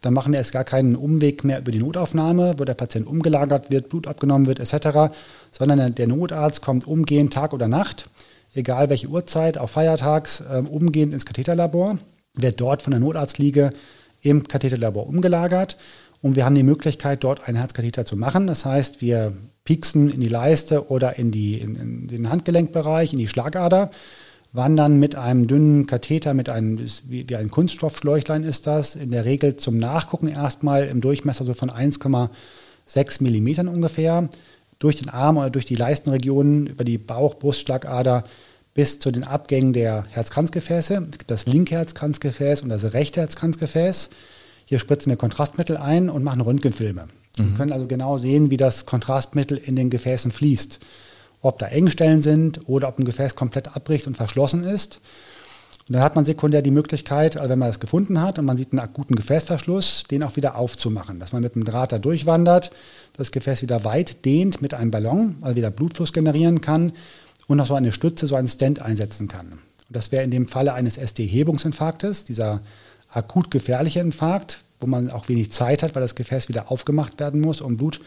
dann 0.00 0.14
machen 0.14 0.32
wir 0.32 0.38
erst 0.38 0.52
gar 0.52 0.64
keinen 0.64 0.96
Umweg 0.96 1.44
mehr 1.44 1.58
über 1.58 1.72
die 1.72 1.80
Notaufnahme, 1.80 2.54
wo 2.56 2.64
der 2.64 2.74
Patient 2.74 3.06
umgelagert 3.06 3.70
wird, 3.70 3.88
Blut 3.88 4.06
abgenommen 4.06 4.46
wird 4.46 4.60
etc., 4.60 5.14
sondern 5.50 5.94
der 5.94 6.06
Notarzt 6.06 6.62
kommt 6.62 6.86
umgehend 6.86 7.32
Tag 7.32 7.52
oder 7.52 7.68
Nacht, 7.68 8.08
egal 8.54 8.90
welche 8.90 9.08
Uhrzeit, 9.08 9.58
auch 9.58 9.68
feiertags, 9.68 10.40
äh, 10.40 10.62
umgehend 10.68 11.12
ins 11.12 11.26
Katheterlabor, 11.26 11.98
wird 12.34 12.60
dort 12.60 12.82
von 12.82 12.92
der 12.92 13.00
Notarztliege 13.00 13.72
im 14.22 14.46
Katheterlabor 14.48 15.06
umgelagert 15.06 15.76
und 16.24 16.36
wir 16.36 16.46
haben 16.46 16.54
die 16.54 16.62
Möglichkeit, 16.62 17.22
dort 17.22 17.46
einen 17.46 17.58
Herzkatheter 17.58 18.06
zu 18.06 18.16
machen. 18.16 18.46
Das 18.46 18.64
heißt, 18.64 19.02
wir 19.02 19.34
pieksen 19.64 20.08
in 20.08 20.20
die 20.20 20.28
Leiste 20.28 20.88
oder 20.88 21.18
in, 21.18 21.30
die, 21.30 21.60
in, 21.60 21.74
in 21.74 22.08
den 22.08 22.30
Handgelenkbereich, 22.30 23.12
in 23.12 23.18
die 23.18 23.28
Schlagader 23.28 23.90
wandern 24.54 24.98
mit 24.98 25.16
einem 25.16 25.46
dünnen 25.48 25.84
Katheter, 25.84 26.32
mit 26.32 26.48
einem, 26.48 26.78
wie, 27.08 27.28
wie 27.28 27.36
ein 27.36 27.50
Kunststoffschläuchlein 27.50 28.42
ist 28.42 28.66
das, 28.66 28.96
in 28.96 29.10
der 29.10 29.26
Regel 29.26 29.56
zum 29.56 29.76
Nachgucken 29.76 30.28
erstmal 30.28 30.86
im 30.86 31.02
Durchmesser 31.02 31.44
so 31.44 31.52
von 31.52 31.70
1,6 31.70 33.22
Millimetern 33.22 33.68
ungefähr, 33.68 34.30
durch 34.78 34.96
den 34.96 35.10
Arm 35.10 35.36
oder 35.36 35.50
durch 35.50 35.66
die 35.66 35.76
Leistenregionen, 35.76 36.68
über 36.68 36.84
die 36.84 36.96
Bauch-Brustschlagader 36.96 38.24
bis 38.72 38.98
zu 38.98 39.10
den 39.10 39.24
Abgängen 39.24 39.74
der 39.74 40.06
Herzkranzgefäße. 40.08 41.06
Es 41.10 41.18
gibt 41.18 41.30
das 41.30 41.44
linke 41.44 41.74
Herzkranzgefäß 41.74 42.62
und 42.62 42.70
das 42.70 42.94
rechte 42.94 43.20
Herzkranzgefäß. 43.20 44.08
Hier 44.64 44.78
spritzen 44.78 45.10
wir 45.10 45.16
Kontrastmittel 45.16 45.76
ein 45.76 46.10
und 46.10 46.24
machen 46.24 46.40
Röntgenfilme. 46.40 47.06
Mhm. 47.36 47.50
Wir 47.50 47.56
können 47.56 47.72
also 47.72 47.86
genau 47.86 48.18
sehen, 48.18 48.50
wie 48.50 48.56
das 48.56 48.86
Kontrastmittel 48.86 49.58
in 49.58 49.76
den 49.76 49.90
Gefäßen 49.90 50.30
fließt 50.30 50.80
ob 51.44 51.58
da 51.58 51.66
Engstellen 51.66 52.22
sind 52.22 52.68
oder 52.68 52.88
ob 52.88 52.98
ein 52.98 53.04
Gefäß 53.04 53.34
komplett 53.34 53.76
abbricht 53.76 54.06
und 54.06 54.16
verschlossen 54.16 54.64
ist. 54.64 55.00
Und 55.86 55.92
dann 55.92 56.02
hat 56.02 56.16
man 56.16 56.24
sekundär 56.24 56.62
die 56.62 56.70
Möglichkeit, 56.70 57.36
also 57.36 57.50
wenn 57.50 57.58
man 57.58 57.68
das 57.68 57.80
gefunden 57.80 58.22
hat 58.22 58.38
und 58.38 58.46
man 58.46 58.56
sieht 58.56 58.72
einen 58.72 58.78
akuten 58.78 59.14
Gefäßverschluss, 59.14 60.04
den 60.10 60.22
auch 60.22 60.36
wieder 60.36 60.56
aufzumachen, 60.56 61.20
dass 61.20 61.32
man 61.32 61.42
mit 61.42 61.54
dem 61.54 61.64
Draht 61.64 61.92
da 61.92 61.98
durchwandert, 61.98 62.72
das 63.12 63.30
Gefäß 63.30 63.60
wieder 63.60 63.84
weit 63.84 64.24
dehnt 64.24 64.62
mit 64.62 64.72
einem 64.72 64.90
Ballon, 64.90 65.36
also 65.42 65.54
wieder 65.56 65.70
Blutfluss 65.70 66.14
generieren 66.14 66.62
kann 66.62 66.94
und 67.46 67.58
noch 67.58 67.66
so 67.66 67.74
eine 67.74 67.92
Stütze, 67.92 68.26
so 68.26 68.36
einen 68.36 68.48
Stent 68.48 68.80
einsetzen 68.80 69.28
kann. 69.28 69.52
Und 69.52 69.60
das 69.90 70.10
wäre 70.10 70.24
in 70.24 70.30
dem 70.30 70.48
Falle 70.48 70.72
eines 70.72 70.94
ST-Hebungsinfarktes, 70.94 72.24
dieser 72.24 72.62
akut 73.14 73.50
gefährliche 73.50 74.00
Infarkt, 74.00 74.60
wo 74.80 74.86
man 74.86 75.10
auch 75.10 75.28
wenig 75.28 75.52
Zeit 75.52 75.82
hat, 75.82 75.94
weil 75.94 76.02
das 76.02 76.14
Gefäß 76.14 76.48
wieder 76.48 76.70
aufgemacht 76.70 77.20
werden 77.20 77.40
muss, 77.40 77.60
um 77.60 77.76
Blut 77.76 78.00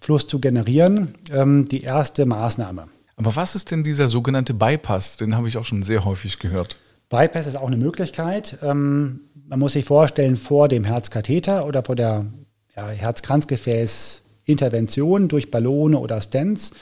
Fluss 0.00 0.26
zu 0.26 0.38
generieren, 0.38 1.14
ähm, 1.32 1.66
die 1.66 1.80
erste 1.80 2.26
Maßnahme. 2.26 2.88
Aber 3.16 3.36
was 3.36 3.54
ist 3.54 3.70
denn 3.70 3.84
dieser 3.84 4.08
sogenannte 4.08 4.52
Bypass? 4.52 5.16
Den 5.16 5.34
habe 5.34 5.48
ich 5.48 5.56
auch 5.56 5.64
schon 5.64 5.80
sehr 5.82 6.04
häufig 6.04 6.38
gehört. 6.38 6.76
Bypass 7.08 7.46
ist 7.46 7.56
auch 7.56 7.68
eine 7.68 7.78
Möglichkeit. 7.78 8.58
Ähm, 8.62 9.20
man 9.46 9.58
muss 9.58 9.72
sich 9.72 9.86
vorstellen, 9.86 10.36
vor 10.36 10.68
dem 10.68 10.84
Herzkatheter 10.84 11.66
oder 11.66 11.82
vor 11.84 11.96
der 11.96 12.26
ja, 12.76 12.88
Herzkranzgefäßintervention 12.88 15.28
durch 15.28 15.50
Ballone 15.50 15.98
oder 15.98 16.20
Stents, 16.20 16.72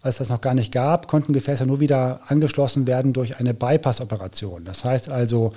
als 0.00 0.16
das 0.16 0.28
noch 0.28 0.40
gar 0.40 0.54
nicht 0.54 0.72
gab, 0.72 1.06
konnten 1.06 1.32
Gefäße 1.32 1.64
nur 1.66 1.78
wieder 1.80 2.22
angeschlossen 2.26 2.88
werden 2.88 3.12
durch 3.12 3.38
eine 3.38 3.54
Bypass-Operation. 3.54 4.64
Das 4.64 4.82
heißt 4.84 5.08
also 5.08 5.52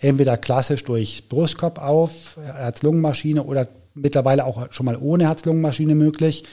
entweder 0.00 0.36
klassisch 0.36 0.84
durch 0.84 1.28
Brustkorb 1.28 1.78
auf, 1.78 2.38
Herz-Lungen-Maschine 2.42 3.44
oder 3.44 3.68
mittlerweile 3.94 4.44
auch 4.44 4.72
schon 4.72 4.86
mal 4.86 4.96
ohne 5.00 5.24
Herz-Lungen-Maschine 5.24 5.94
möglich, 5.94 6.44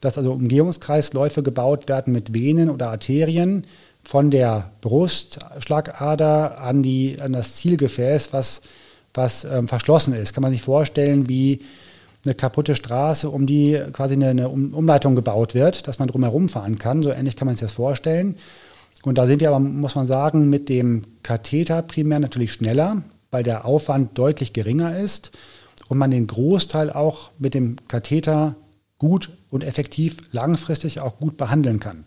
dass 0.00 0.18
also 0.18 0.32
Umgehungskreisläufe 0.32 1.42
gebaut 1.42 1.88
werden 1.88 2.12
mit 2.12 2.34
Venen 2.34 2.70
oder 2.70 2.90
Arterien 2.90 3.64
von 4.04 4.30
der 4.30 4.70
Brustschlagader 4.80 6.60
an, 6.60 6.82
die, 6.82 7.18
an 7.20 7.32
das 7.32 7.56
Zielgefäß, 7.56 8.32
was, 8.32 8.62
was 9.14 9.44
ähm, 9.44 9.68
verschlossen 9.68 10.14
ist. 10.14 10.34
Kann 10.34 10.42
man 10.42 10.52
sich 10.52 10.62
vorstellen, 10.62 11.28
wie 11.28 11.60
eine 12.24 12.34
kaputte 12.34 12.74
Straße, 12.74 13.28
um 13.28 13.46
die 13.46 13.80
quasi 13.92 14.14
eine, 14.14 14.28
eine 14.28 14.48
Umleitung 14.48 15.14
gebaut 15.14 15.54
wird, 15.54 15.86
dass 15.86 15.98
man 15.98 16.08
drumherum 16.08 16.48
fahren 16.48 16.78
kann. 16.78 17.02
So 17.02 17.12
ähnlich 17.12 17.36
kann 17.36 17.46
man 17.46 17.54
sich 17.54 17.62
das 17.62 17.72
vorstellen. 17.72 18.36
Und 19.02 19.18
da 19.18 19.26
sind 19.26 19.40
wir 19.40 19.48
aber, 19.48 19.60
muss 19.60 19.94
man 19.94 20.06
sagen, 20.06 20.50
mit 20.50 20.68
dem 20.68 21.02
Katheter 21.22 21.82
primär 21.82 22.20
natürlich 22.20 22.52
schneller, 22.52 23.02
weil 23.30 23.42
der 23.42 23.64
Aufwand 23.64 24.18
deutlich 24.18 24.52
geringer 24.52 24.98
ist 24.98 25.30
und 25.88 25.98
man 25.98 26.10
den 26.10 26.26
Großteil 26.26 26.90
auch 26.90 27.30
mit 27.38 27.54
dem 27.54 27.76
Katheter 27.88 28.56
gut 28.98 29.30
und 29.50 29.64
effektiv 29.64 30.16
langfristig 30.32 31.00
auch 31.00 31.18
gut 31.18 31.36
behandeln 31.36 31.80
kann. 31.80 32.04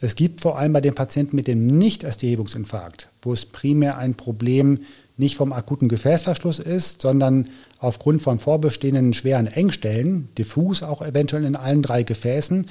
Es 0.00 0.16
gibt 0.16 0.40
vor 0.40 0.58
allem 0.58 0.72
bei 0.72 0.80
den 0.80 0.94
Patienten 0.94 1.36
mit 1.36 1.46
dem 1.46 1.66
Nicht-ST-Hebungsinfarkt, 1.66 3.08
wo 3.22 3.32
es 3.32 3.46
primär 3.46 3.98
ein 3.98 4.14
Problem 4.14 4.80
nicht 5.16 5.36
vom 5.36 5.52
akuten 5.52 5.88
Gefäßverschluss 5.88 6.58
ist, 6.58 7.02
sondern 7.02 7.48
aufgrund 7.78 8.20
von 8.20 8.38
vorbestehenden 8.38 9.14
schweren 9.14 9.46
Engstellen, 9.46 10.28
diffus 10.36 10.82
auch 10.82 11.02
eventuell 11.02 11.44
in 11.44 11.54
allen 11.54 11.82
drei 11.82 12.02
Gefäßen. 12.02 12.66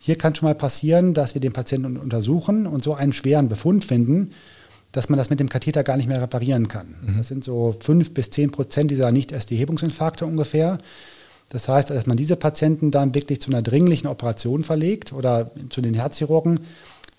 Hier 0.00 0.16
kann 0.16 0.34
schon 0.34 0.48
mal 0.48 0.56
passieren, 0.56 1.14
dass 1.14 1.34
wir 1.34 1.40
den 1.40 1.52
Patienten 1.52 1.96
untersuchen 1.96 2.66
und 2.66 2.82
so 2.82 2.94
einen 2.94 3.12
schweren 3.12 3.48
Befund 3.48 3.84
finden 3.84 4.32
dass 4.92 5.08
man 5.08 5.18
das 5.18 5.30
mit 5.30 5.40
dem 5.40 5.48
Katheter 5.48 5.84
gar 5.84 5.96
nicht 5.96 6.08
mehr 6.08 6.20
reparieren 6.20 6.68
kann. 6.68 6.94
Mhm. 7.02 7.18
Das 7.18 7.28
sind 7.28 7.44
so 7.44 7.74
fünf 7.80 8.12
bis 8.12 8.30
zehn 8.30 8.50
Prozent 8.50 8.90
dieser 8.90 9.12
Nicht-ST-Hebungsinfarkte 9.12 10.26
ungefähr. 10.26 10.78
Das 11.50 11.68
heißt, 11.68 11.90
dass 11.90 12.06
man 12.06 12.16
diese 12.16 12.36
Patienten 12.36 12.90
dann 12.90 13.14
wirklich 13.14 13.40
zu 13.40 13.50
einer 13.50 13.62
dringlichen 13.62 14.08
Operation 14.08 14.62
verlegt 14.62 15.12
oder 15.12 15.50
zu 15.68 15.80
den 15.80 15.94
Herzchirurgen 15.94 16.60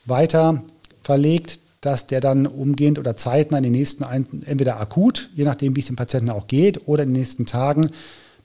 weiter 0.05 0.63
verlegt, 1.03 1.59
dass 1.81 2.07
der 2.07 2.21
dann 2.21 2.45
umgehend 2.45 2.99
oder 2.99 3.17
zeitnah 3.17 3.57
in 3.57 3.63
den 3.63 3.71
nächsten, 3.71 4.03
entweder 4.03 4.79
akut, 4.79 5.29
je 5.35 5.45
nachdem, 5.45 5.75
wie 5.75 5.79
es 5.79 5.87
dem 5.87 5.95
Patienten 5.95 6.29
auch 6.29 6.47
geht, 6.47 6.87
oder 6.87 7.03
in 7.03 7.09
den 7.09 7.17
nächsten 7.17 7.45
Tagen 7.45 7.89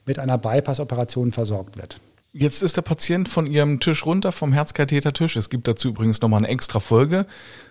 mit 0.05 0.19
einer 0.19 0.37
Bypass-Operation 0.37 1.31
versorgt 1.31 1.77
wird. 1.77 1.97
Jetzt 2.39 2.61
ist 2.61 2.77
der 2.77 2.83
Patient 2.83 3.27
von 3.27 3.47
ihrem 3.47 3.79
Tisch 3.79 4.05
runter, 4.05 4.31
vom 4.31 4.53
Herzkathetertisch. 4.53 5.35
Es 5.37 5.49
gibt 5.49 5.67
dazu 5.67 5.89
übrigens 5.89 6.21
nochmal 6.21 6.41
eine 6.41 6.49
extra 6.49 6.79
Folge. 6.79 7.25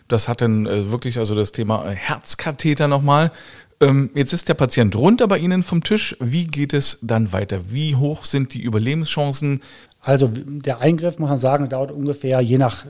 Das 0.09 0.27
hat 0.27 0.41
dann 0.41 0.67
äh, 0.67 0.91
wirklich 0.91 1.19
also 1.19 1.37
das 1.37 1.53
Thema 1.53 1.89
äh, 1.89 1.95
Herzkatheter 1.95 2.89
nochmal. 2.89 3.31
Ähm, 3.81 4.11
jetzt 4.15 4.33
ist 4.33 4.49
der 4.49 4.55
Patient 4.55 4.97
runter 4.97 5.29
bei 5.29 5.39
Ihnen 5.39 5.63
vom 5.63 5.85
Tisch. 5.85 6.17
Wie 6.19 6.49
geht 6.49 6.75
es 6.75 6.99
dann 7.01 7.33
weiter? 7.33 7.71
Wie 7.71 7.95
hoch 7.95 8.25
sind 8.25 8.55
die 8.55 8.61
Überlebenschancen? 8.61 9.61
Also 10.01 10.29
der 10.35 10.81
Eingriff, 10.81 11.21
muss 11.21 11.31
man 11.31 11.39
sagen, 11.39 11.69
dauert 11.69 11.93
ungefähr 11.93 12.41
je 12.41 12.59
nach 12.59 12.87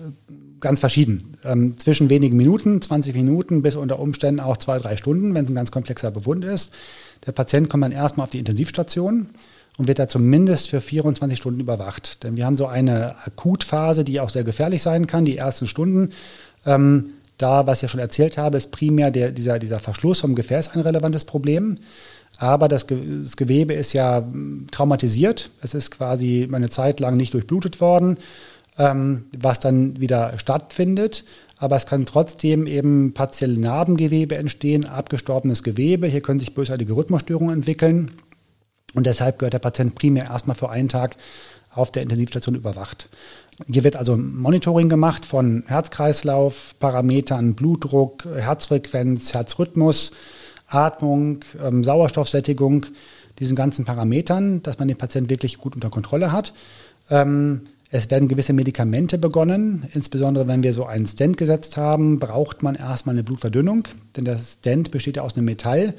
ganz 0.61 0.81
verschieden. 0.81 1.37
Ähm, 1.45 1.77
zwischen 1.77 2.09
wenigen 2.09 2.39
Minuten, 2.39 2.81
20 2.81 3.15
Minuten 3.15 3.61
bis 3.61 3.77
unter 3.77 3.99
Umständen 3.99 4.41
auch 4.41 4.57
zwei, 4.57 4.79
drei 4.79 4.97
Stunden, 4.97 5.35
wenn 5.35 5.45
es 5.45 5.51
ein 5.51 5.55
ganz 5.55 5.71
komplexer 5.71 6.11
Befund 6.11 6.43
ist. 6.43 6.73
Der 7.27 7.33
Patient 7.33 7.69
kommt 7.69 7.85
dann 7.85 7.93
erstmal 7.93 8.25
auf 8.25 8.31
die 8.31 8.39
Intensivstation 8.39 9.29
und 9.79 9.89
wird 9.89 9.99
da 9.99 10.09
zumindest 10.09 10.71
für 10.71 10.81
24 10.81 11.39
Stunden 11.39 11.61
überwacht. 11.61 12.23
Denn 12.23 12.37
wir 12.37 12.47
haben 12.47 12.57
so 12.57 12.67
eine 12.67 13.17
Akutphase, 13.25 14.05
die 14.05 14.21
auch 14.21 14.31
sehr 14.31 14.45
gefährlich 14.45 14.83
sein 14.83 15.07
kann, 15.07 15.25
die 15.25 15.37
ersten 15.37 15.67
Stunden. 15.67 16.11
Ähm, 16.65 17.13
da, 17.39 17.67
was 17.67 17.79
ich 17.79 17.83
ja 17.83 17.89
schon 17.89 18.01
erzählt 18.01 18.39
habe, 18.39 18.57
ist 18.57 18.71
primär 18.71 19.11
der, 19.11 19.31
dieser, 19.31 19.59
dieser 19.59 19.79
Verschluss 19.79 20.21
vom 20.21 20.35
Gefäß 20.35 20.69
ein 20.69 20.81
relevantes 20.81 21.27
Problem. 21.27 21.77
Aber 22.39 22.69
das, 22.69 22.87
das, 22.87 23.37
Gewebe 23.37 23.75
ist 23.75 23.93
ja 23.93 24.19
hm, 24.19 24.67
traumatisiert. 24.71 25.51
Es 25.63 25.75
ist 25.75 25.91
quasi 25.91 26.49
eine 26.51 26.71
Zeit 26.71 27.01
lang 27.01 27.17
nicht 27.17 27.35
durchblutet 27.35 27.81
worden, 27.81 28.19
ähm, 28.79 29.27
was 29.39 29.61
dann 29.61 30.01
wieder 30.01 30.39
stattfindet. 30.39 31.25
Aber 31.59 31.77
es 31.77 31.87
kann 31.87 32.05
trotzdem 32.05 32.67
eben 32.67 33.15
partielle 33.15 33.59
Narbengewebe 33.59 34.37
entstehen, 34.37 34.85
abgestorbenes 34.85 35.63
Gewebe. 35.63 36.07
Hier 36.07 36.21
können 36.21 36.39
sich 36.39 36.55
bösartige 36.55 36.95
Rhythmusstörungen 36.95 37.55
entwickeln. 37.55 38.11
Und 38.97 39.05
deshalb 39.05 39.39
gehört 39.39 39.53
der 39.53 39.59
Patient 39.59 39.95
primär 39.95 40.25
erstmal 40.25 40.57
für 40.57 40.71
einen 40.71 40.89
Tag 40.89 41.17
auf 41.71 41.93
der 41.93 42.03
Intensivstation 42.03 42.55
überwacht. 42.55 43.11
Hier 43.71 43.85
wird 43.85 43.95
also 43.95 44.17
Monitoring 44.17 44.89
gemacht 44.89 45.27
von 45.27 45.65
Herzkreislauf, 45.67 46.75
Parametern, 46.81 47.55
Blutdruck, 47.55 48.25
Herzfrequenz, 48.25 49.35
Herzrhythmus, 49.35 50.13
Atmung, 50.67 51.41
ähm, 51.63 51.85
Sauerstoffsättigung, 51.85 52.87
diesen 53.39 53.55
ganzen 53.55 53.85
Parametern, 53.85 54.63
dass 54.63 54.79
man 54.79 54.89
den 54.89 54.97
Patienten 54.97 55.29
wirklich 55.29 55.59
gut 55.59 55.75
unter 55.75 55.91
Kontrolle 55.91 56.33
hat. 56.33 56.55
Ähm, 57.11 57.63
es 57.91 58.11
werden 58.11 58.29
gewisse 58.29 58.55
Medikamente 58.55 59.19
begonnen. 59.19 59.91
Insbesondere 59.93 60.49
wenn 60.49 60.63
wir 60.63 60.73
so 60.73 60.87
einen 60.87 61.07
Stent 61.07 61.37
gesetzt 61.37 61.77
haben, 61.77 62.19
braucht 62.19 62.63
man 62.63 62.75
erstmal 62.75 63.15
eine 63.15 63.23
Blutverdünnung, 63.23 63.87
denn 64.17 64.25
der 64.25 64.39
Stent 64.39 64.91
besteht 64.91 65.17
ja 65.17 65.23
aus 65.23 65.37
einem 65.37 65.45
Metall 65.45 65.95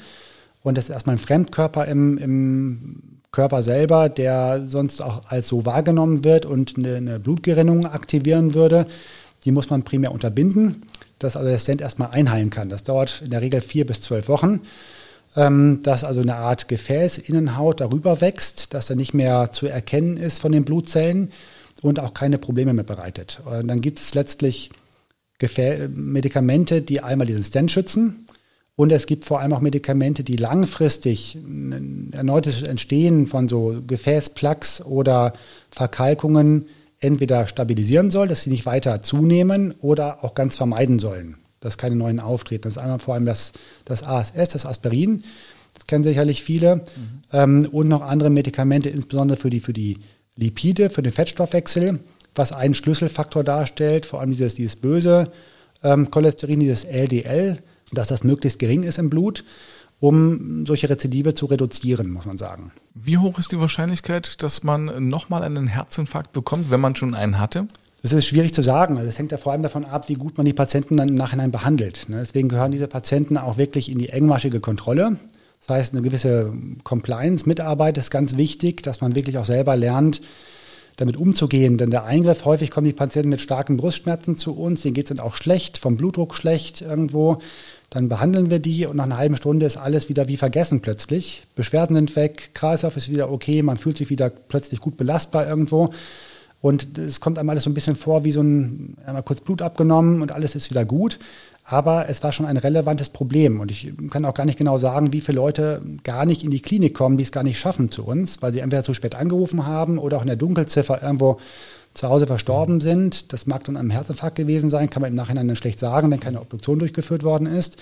und 0.63 0.77
das 0.77 0.85
ist 0.85 0.91
erstmal 0.91 1.15
ein 1.15 1.19
Fremdkörper 1.19 1.85
im, 1.85 2.17
im 2.17 3.21
Körper 3.31 3.63
selber, 3.63 4.09
der 4.09 4.63
sonst 4.65 5.01
auch 5.01 5.25
als 5.27 5.47
so 5.47 5.65
wahrgenommen 5.65 6.23
wird 6.23 6.45
und 6.45 6.77
eine, 6.77 6.95
eine 6.95 7.19
Blutgerinnung 7.19 7.85
aktivieren 7.85 8.53
würde. 8.53 8.87
Die 9.45 9.51
muss 9.51 9.69
man 9.69 9.83
primär 9.83 10.11
unterbinden, 10.11 10.83
dass 11.19 11.35
also 11.35 11.49
der 11.49 11.59
Stent 11.59 11.81
erstmal 11.81 12.11
einheilen 12.11 12.49
kann. 12.49 12.69
Das 12.69 12.83
dauert 12.83 13.21
in 13.23 13.31
der 13.31 13.41
Regel 13.41 13.61
vier 13.61 13.85
bis 13.85 14.01
zwölf 14.01 14.27
Wochen 14.27 14.61
ähm, 15.37 15.81
dass 15.83 16.03
also 16.03 16.21
eine 16.21 16.35
Art 16.35 16.67
Gefäßinnenhaut 16.67 17.79
darüber 17.79 18.21
wächst, 18.21 18.73
dass 18.73 18.89
er 18.89 18.95
nicht 18.95 19.13
mehr 19.13 19.51
zu 19.51 19.67
erkennen 19.67 20.17
ist 20.17 20.39
von 20.39 20.51
den 20.51 20.65
Blutzellen 20.65 21.31
und 21.81 21.99
auch 21.99 22.13
keine 22.13 22.37
Probleme 22.39 22.73
mehr 22.73 22.83
bereitet. 22.83 23.41
Und 23.45 23.67
dann 23.67 23.81
gibt 23.81 23.99
es 23.99 24.15
letztlich 24.15 24.71
Gefä 25.39 25.87
Medikamente, 25.93 26.81
die 26.81 27.01
einmal 27.01 27.27
diesen 27.27 27.43
Stent 27.43 27.71
schützen 27.71 28.26
und 28.77 28.91
es 28.91 29.07
gibt 29.07 29.25
vor 29.25 29.39
allem 29.39 29.53
auch 29.53 29.59
Medikamente, 29.59 30.23
die 30.23 30.35
langfristig 30.35 31.33
ein 31.33 32.11
erneutes 32.13 32.61
Entstehen 32.61 33.25
von 33.25 33.49
so 33.49 33.81
Gefäßplaques 33.85 34.85
oder 34.85 35.33
Verkalkungen 35.71 36.67
entweder 36.99 37.47
stabilisieren 37.47 38.11
soll, 38.11 38.27
dass 38.27 38.43
sie 38.43 38.51
nicht 38.51 38.67
weiter 38.67 39.01
zunehmen 39.01 39.73
oder 39.81 40.23
auch 40.23 40.35
ganz 40.35 40.57
vermeiden 40.57 40.99
sollen, 40.99 41.37
dass 41.59 41.79
keine 41.79 41.95
neuen 41.95 42.19
auftreten. 42.19 42.61
Das 42.65 42.73
ist 42.73 42.77
einmal 42.77 42.99
vor 42.99 43.15
allem 43.15 43.25
das, 43.25 43.53
das 43.83 44.03
ASS, 44.03 44.49
das 44.49 44.67
Aspirin, 44.67 45.23
das 45.73 45.87
kennen 45.87 46.03
sicherlich 46.03 46.43
viele, 46.43 46.75
mhm. 46.75 46.81
ähm, 47.33 47.69
und 47.71 47.87
noch 47.87 48.03
andere 48.03 48.29
Medikamente, 48.29 48.89
insbesondere 48.89 49.39
für 49.39 49.49
die, 49.49 49.59
für 49.59 49.73
die 49.73 49.97
Lipide, 50.35 50.91
für 50.91 51.01
den 51.01 51.13
Fettstoffwechsel, 51.13 51.99
was 52.35 52.51
einen 52.51 52.75
Schlüsselfaktor 52.75 53.43
darstellt, 53.43 54.05
vor 54.05 54.21
allem 54.21 54.33
dieses, 54.33 54.53
dieses 54.53 54.75
böse 54.75 55.31
ähm, 55.81 56.11
Cholesterin, 56.11 56.59
dieses 56.59 56.83
LDL, 56.83 57.57
dass 57.91 58.07
das 58.07 58.23
möglichst 58.23 58.59
gering 58.59 58.83
ist 58.83 58.99
im 58.99 59.09
Blut, 59.09 59.43
um 59.99 60.65
solche 60.65 60.89
Rezidive 60.89 61.33
zu 61.33 61.47
reduzieren, 61.47 62.11
muss 62.11 62.25
man 62.25 62.37
sagen. 62.37 62.71
Wie 62.93 63.17
hoch 63.17 63.39
ist 63.39 63.51
die 63.51 63.59
Wahrscheinlichkeit, 63.59 64.43
dass 64.43 64.63
man 64.63 65.09
nochmal 65.09 65.43
einen 65.43 65.67
Herzinfarkt 65.67 66.31
bekommt, 66.31 66.69
wenn 66.69 66.79
man 66.79 66.95
schon 66.95 67.15
einen 67.15 67.39
hatte? 67.39 67.67
Das 68.03 68.13
ist 68.13 68.27
schwierig 68.27 68.53
zu 68.53 68.61
sagen. 68.61 68.97
Also 68.97 69.09
es 69.09 69.17
hängt 69.17 69.31
ja 69.31 69.37
vor 69.37 69.51
allem 69.51 69.63
davon 69.63 69.85
ab, 69.85 70.07
wie 70.07 70.13
gut 70.13 70.37
man 70.37 70.45
die 70.45 70.53
Patienten 70.53 70.97
dann 70.97 71.09
im 71.09 71.15
Nachhinein 71.15 71.51
behandelt. 71.51 72.09
Ne? 72.09 72.17
Deswegen 72.19 72.47
gehören 72.47 72.71
diese 72.71 72.87
Patienten 72.87 73.37
auch 73.37 73.57
wirklich 73.57 73.91
in 73.91 73.97
die 73.97 74.09
engmaschige 74.09 74.59
Kontrolle. 74.59 75.17
Das 75.65 75.75
heißt, 75.75 75.93
eine 75.93 76.03
gewisse 76.03 76.53
Compliance-Mitarbeit 76.83 77.97
ist 77.97 78.11
ganz 78.11 78.37
wichtig, 78.37 78.83
dass 78.83 79.01
man 79.01 79.15
wirklich 79.15 79.37
auch 79.37 79.45
selber 79.45 79.75
lernt, 79.75 80.21
damit 80.97 81.17
umzugehen. 81.17 81.77
Denn 81.77 81.89
der 81.89 82.05
Eingriff, 82.05 82.45
häufig 82.45 82.69
kommen 82.71 82.85
die 82.85 82.93
Patienten 82.93 83.29
mit 83.29 83.41
starken 83.41 83.77
Brustschmerzen 83.77 84.37
zu 84.37 84.55
uns, 84.55 84.83
denen 84.83 84.93
geht 84.93 85.09
es 85.09 85.17
dann 85.17 85.25
auch 85.25 85.35
schlecht, 85.35 85.77
vom 85.77 85.97
Blutdruck 85.97 86.35
schlecht 86.35 86.81
irgendwo. 86.81 87.39
Dann 87.89 88.09
behandeln 88.09 88.49
wir 88.49 88.59
die 88.59 88.85
und 88.85 88.97
nach 88.97 89.05
einer 89.05 89.17
halben 89.17 89.37
Stunde 89.37 89.65
ist 89.65 89.77
alles 89.77 90.09
wieder 90.09 90.27
wie 90.27 90.37
vergessen 90.37 90.81
plötzlich. 90.81 91.47
Beschwerden 91.55 91.95
sind 91.95 92.15
weg, 92.15 92.51
Kreislauf 92.53 92.97
ist 92.97 93.09
wieder 93.09 93.31
okay, 93.31 93.61
man 93.61 93.77
fühlt 93.77 93.97
sich 93.97 94.09
wieder 94.09 94.29
plötzlich 94.29 94.81
gut 94.81 94.97
belastbar 94.97 95.47
irgendwo. 95.47 95.91
Und 96.59 96.97
es 96.97 97.21
kommt 97.21 97.37
einem 97.37 97.49
alles 97.49 97.63
so 97.63 97.69
ein 97.69 97.73
bisschen 97.73 97.95
vor, 97.95 98.23
wie 98.23 98.31
so 98.31 98.41
ein, 98.41 98.97
einmal 99.05 99.23
kurz 99.23 99.41
Blut 99.41 99.61
abgenommen 99.61 100.21
und 100.21 100.31
alles 100.31 100.55
ist 100.55 100.69
wieder 100.69 100.85
gut. 100.85 101.19
Aber 101.63 102.09
es 102.09 102.23
war 102.23 102.31
schon 102.31 102.45
ein 102.45 102.57
relevantes 102.57 103.09
Problem. 103.09 103.59
Und 103.59 103.71
ich 103.71 103.91
kann 104.09 104.25
auch 104.25 104.33
gar 104.33 104.45
nicht 104.45 104.57
genau 104.57 104.77
sagen, 104.77 105.13
wie 105.13 105.21
viele 105.21 105.35
Leute 105.35 105.81
gar 106.03 106.25
nicht 106.25 106.43
in 106.43 106.51
die 106.51 106.61
Klinik 106.61 106.93
kommen, 106.93 107.17
die 107.17 107.23
es 107.23 107.31
gar 107.31 107.43
nicht 107.43 107.59
schaffen 107.59 107.91
zu 107.91 108.05
uns, 108.05 108.41
weil 108.41 108.53
sie 108.53 108.59
entweder 108.59 108.83
zu 108.83 108.93
spät 108.93 109.15
angerufen 109.15 109.65
haben 109.65 109.97
oder 109.97 110.17
auch 110.17 110.21
in 110.21 110.27
der 110.27 110.37
Dunkelziffer 110.37 111.03
irgendwo 111.03 111.39
zu 111.97 112.07
Hause 112.07 112.27
verstorben 112.27 112.79
sind. 112.79 113.33
Das 113.33 113.47
mag 113.47 113.63
dann 113.63 113.75
am 113.75 113.89
Herzinfarkt 113.89 114.37
gewesen 114.37 114.69
sein, 114.69 114.89
kann 114.89 115.01
man 115.01 115.09
im 115.09 115.15
Nachhinein 115.15 115.47
dann 115.47 115.55
schlecht 115.55 115.79
sagen, 115.79 116.11
wenn 116.11 116.19
keine 116.19 116.39
Obduktion 116.39 116.79
durchgeführt 116.79 117.23
worden 117.23 117.47
ist. 117.47 117.77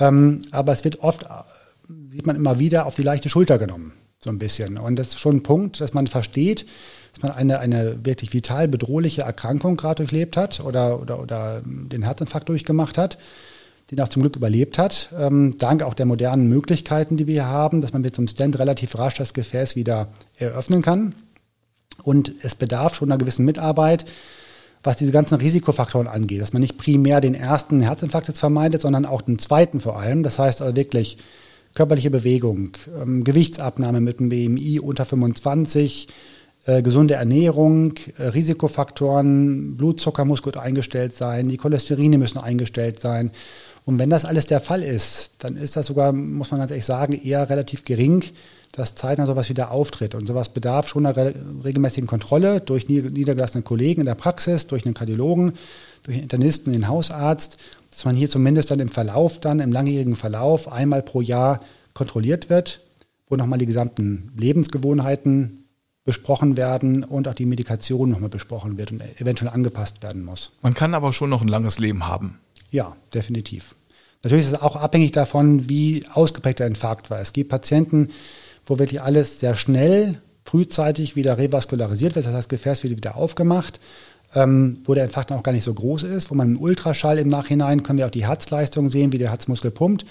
Ähm, 0.00 0.42
aber 0.50 0.72
es 0.72 0.84
wird 0.84 1.02
oft, 1.02 1.26
sieht 2.10 2.26
man 2.26 2.36
immer 2.36 2.58
wieder, 2.58 2.86
auf 2.86 2.96
die 2.96 3.02
leichte 3.02 3.28
Schulter 3.28 3.58
genommen, 3.58 3.92
so 4.18 4.30
ein 4.30 4.38
bisschen. 4.38 4.78
Und 4.78 4.96
das 4.96 5.08
ist 5.08 5.20
schon 5.20 5.36
ein 5.36 5.42
Punkt, 5.42 5.80
dass 5.80 5.94
man 5.94 6.08
versteht, 6.08 6.66
dass 7.14 7.22
man 7.22 7.32
eine, 7.32 7.60
eine 7.60 8.04
wirklich 8.04 8.32
vital 8.34 8.66
bedrohliche 8.68 9.22
Erkrankung 9.22 9.76
gerade 9.76 10.02
durchlebt 10.02 10.36
hat 10.36 10.60
oder, 10.60 11.00
oder, 11.00 11.20
oder 11.20 11.62
den 11.64 12.02
Herzinfarkt 12.02 12.48
durchgemacht 12.48 12.98
hat, 12.98 13.16
den 13.92 14.00
auch 14.00 14.08
zum 14.08 14.22
Glück 14.22 14.34
überlebt 14.34 14.76
hat. 14.76 15.10
Ähm, 15.16 15.54
dank 15.56 15.84
auch 15.84 15.94
der 15.94 16.06
modernen 16.06 16.48
Möglichkeiten, 16.48 17.16
die 17.16 17.28
wir 17.28 17.34
hier 17.34 17.46
haben, 17.46 17.80
dass 17.80 17.92
man 17.92 18.02
mit 18.02 18.16
so 18.16 18.20
einem 18.20 18.28
Stent 18.28 18.58
relativ 18.58 18.98
rasch 18.98 19.14
das 19.14 19.34
Gefäß 19.34 19.76
wieder 19.76 20.08
eröffnen 20.36 20.82
kann. 20.82 21.14
Und 22.02 22.32
es 22.42 22.54
bedarf 22.54 22.94
schon 22.94 23.10
einer 23.10 23.18
gewissen 23.18 23.44
Mitarbeit, 23.44 24.04
was 24.82 24.96
diese 24.96 25.12
ganzen 25.12 25.36
Risikofaktoren 25.36 26.06
angeht, 26.06 26.40
dass 26.40 26.52
man 26.52 26.62
nicht 26.62 26.78
primär 26.78 27.20
den 27.20 27.34
ersten 27.34 27.80
Herzinfarkt 27.80 28.28
jetzt 28.28 28.38
vermeidet, 28.38 28.82
sondern 28.82 29.04
auch 29.04 29.22
den 29.22 29.38
zweiten 29.38 29.80
vor 29.80 29.98
allem. 29.98 30.22
Das 30.22 30.38
heißt 30.38 30.62
also 30.62 30.76
wirklich 30.76 31.18
körperliche 31.74 32.10
Bewegung, 32.10 32.72
ähm, 33.00 33.24
Gewichtsabnahme 33.24 34.00
mit 34.00 34.20
einem 34.20 34.28
BMI 34.28 34.80
unter 34.80 35.04
25, 35.04 36.08
äh, 36.64 36.82
gesunde 36.82 37.14
Ernährung, 37.14 37.94
äh, 38.18 38.24
Risikofaktoren, 38.24 39.76
Blutzucker 39.76 40.24
muss 40.24 40.42
gut 40.42 40.56
eingestellt 40.56 41.14
sein, 41.14 41.48
die 41.48 41.58
Cholesterine 41.58 42.18
müssen 42.18 42.38
eingestellt 42.38 43.00
sein. 43.00 43.30
Und 43.86 44.00
wenn 44.00 44.10
das 44.10 44.24
alles 44.24 44.46
der 44.46 44.60
Fall 44.60 44.82
ist, 44.82 45.30
dann 45.38 45.56
ist 45.56 45.76
das 45.76 45.86
sogar, 45.86 46.12
muss 46.12 46.50
man 46.50 46.58
ganz 46.58 46.72
ehrlich 46.72 46.84
sagen, 46.84 47.12
eher 47.12 47.48
relativ 47.48 47.84
gering, 47.84 48.24
dass 48.72 48.96
zeitnah 48.96 49.26
sowas 49.26 49.48
wieder 49.48 49.70
auftritt. 49.70 50.16
Und 50.16 50.26
sowas 50.26 50.48
bedarf 50.48 50.88
schon 50.88 51.06
einer 51.06 51.16
re 51.16 51.34
regelmäßigen 51.64 52.08
Kontrolle 52.08 52.60
durch 52.60 52.88
niedergelassene 52.88 53.62
Kollegen 53.62 54.00
in 54.00 54.06
der 54.06 54.16
Praxis, 54.16 54.66
durch 54.66 54.84
einen 54.84 54.94
Kardiologen, 54.94 55.52
durch 56.02 56.16
einen 56.16 56.24
Internisten, 56.24 56.72
den 56.72 56.88
Hausarzt, 56.88 57.58
dass 57.92 58.04
man 58.04 58.16
hier 58.16 58.28
zumindest 58.28 58.72
dann 58.72 58.80
im 58.80 58.88
Verlauf, 58.88 59.38
dann 59.38 59.60
im 59.60 59.70
langjährigen 59.70 60.16
Verlauf 60.16 60.70
einmal 60.70 61.02
pro 61.02 61.20
Jahr 61.20 61.60
kontrolliert 61.94 62.50
wird, 62.50 62.80
wo 63.28 63.36
nochmal 63.36 63.60
die 63.60 63.66
gesamten 63.66 64.32
Lebensgewohnheiten 64.36 65.64
besprochen 66.04 66.56
werden 66.56 67.04
und 67.04 67.28
auch 67.28 67.34
die 67.34 67.46
Medikation 67.46 68.10
nochmal 68.10 68.30
besprochen 68.30 68.78
wird 68.78 68.90
und 68.90 69.00
eventuell 69.20 69.50
angepasst 69.50 70.02
werden 70.02 70.24
muss. 70.24 70.50
Man 70.60 70.74
kann 70.74 70.92
aber 70.92 71.12
schon 71.12 71.30
noch 71.30 71.40
ein 71.40 71.48
langes 71.48 71.78
Leben 71.78 72.08
haben. 72.08 72.40
Ja, 72.70 72.96
definitiv. 73.14 73.74
Natürlich 74.22 74.46
ist 74.46 74.52
es 74.54 74.60
auch 74.60 74.76
abhängig 74.76 75.12
davon, 75.12 75.68
wie 75.68 76.04
ausgeprägt 76.12 76.58
der 76.58 76.66
Infarkt 76.66 77.10
war. 77.10 77.20
Es 77.20 77.32
gibt 77.32 77.50
Patienten, 77.50 78.08
wo 78.64 78.78
wirklich 78.78 79.00
alles 79.00 79.40
sehr 79.40 79.54
schnell, 79.54 80.20
frühzeitig 80.44 81.16
wieder 81.16 81.38
revaskularisiert 81.38 82.14
wird, 82.14 82.26
das 82.26 82.34
heißt, 82.34 82.48
Gefäß 82.48 82.82
wird 82.82 82.96
wieder 82.96 83.16
aufgemacht, 83.16 83.80
ähm, 84.34 84.78
wo 84.84 84.94
der 84.94 85.04
Infarkt 85.04 85.32
auch 85.32 85.42
gar 85.42 85.52
nicht 85.52 85.64
so 85.64 85.74
groß 85.74 86.04
ist, 86.04 86.30
wo 86.30 86.34
man 86.34 86.52
im 86.52 86.60
Ultraschall 86.60 87.18
im 87.18 87.28
Nachhinein 87.28 87.82
können 87.82 87.98
wir 87.98 88.06
auch 88.06 88.10
die 88.10 88.26
Herzleistung 88.26 88.88
sehen, 88.88 89.12
wie 89.12 89.18
der 89.18 89.30
Herzmuskel 89.30 89.70
pumpt, 89.70 90.04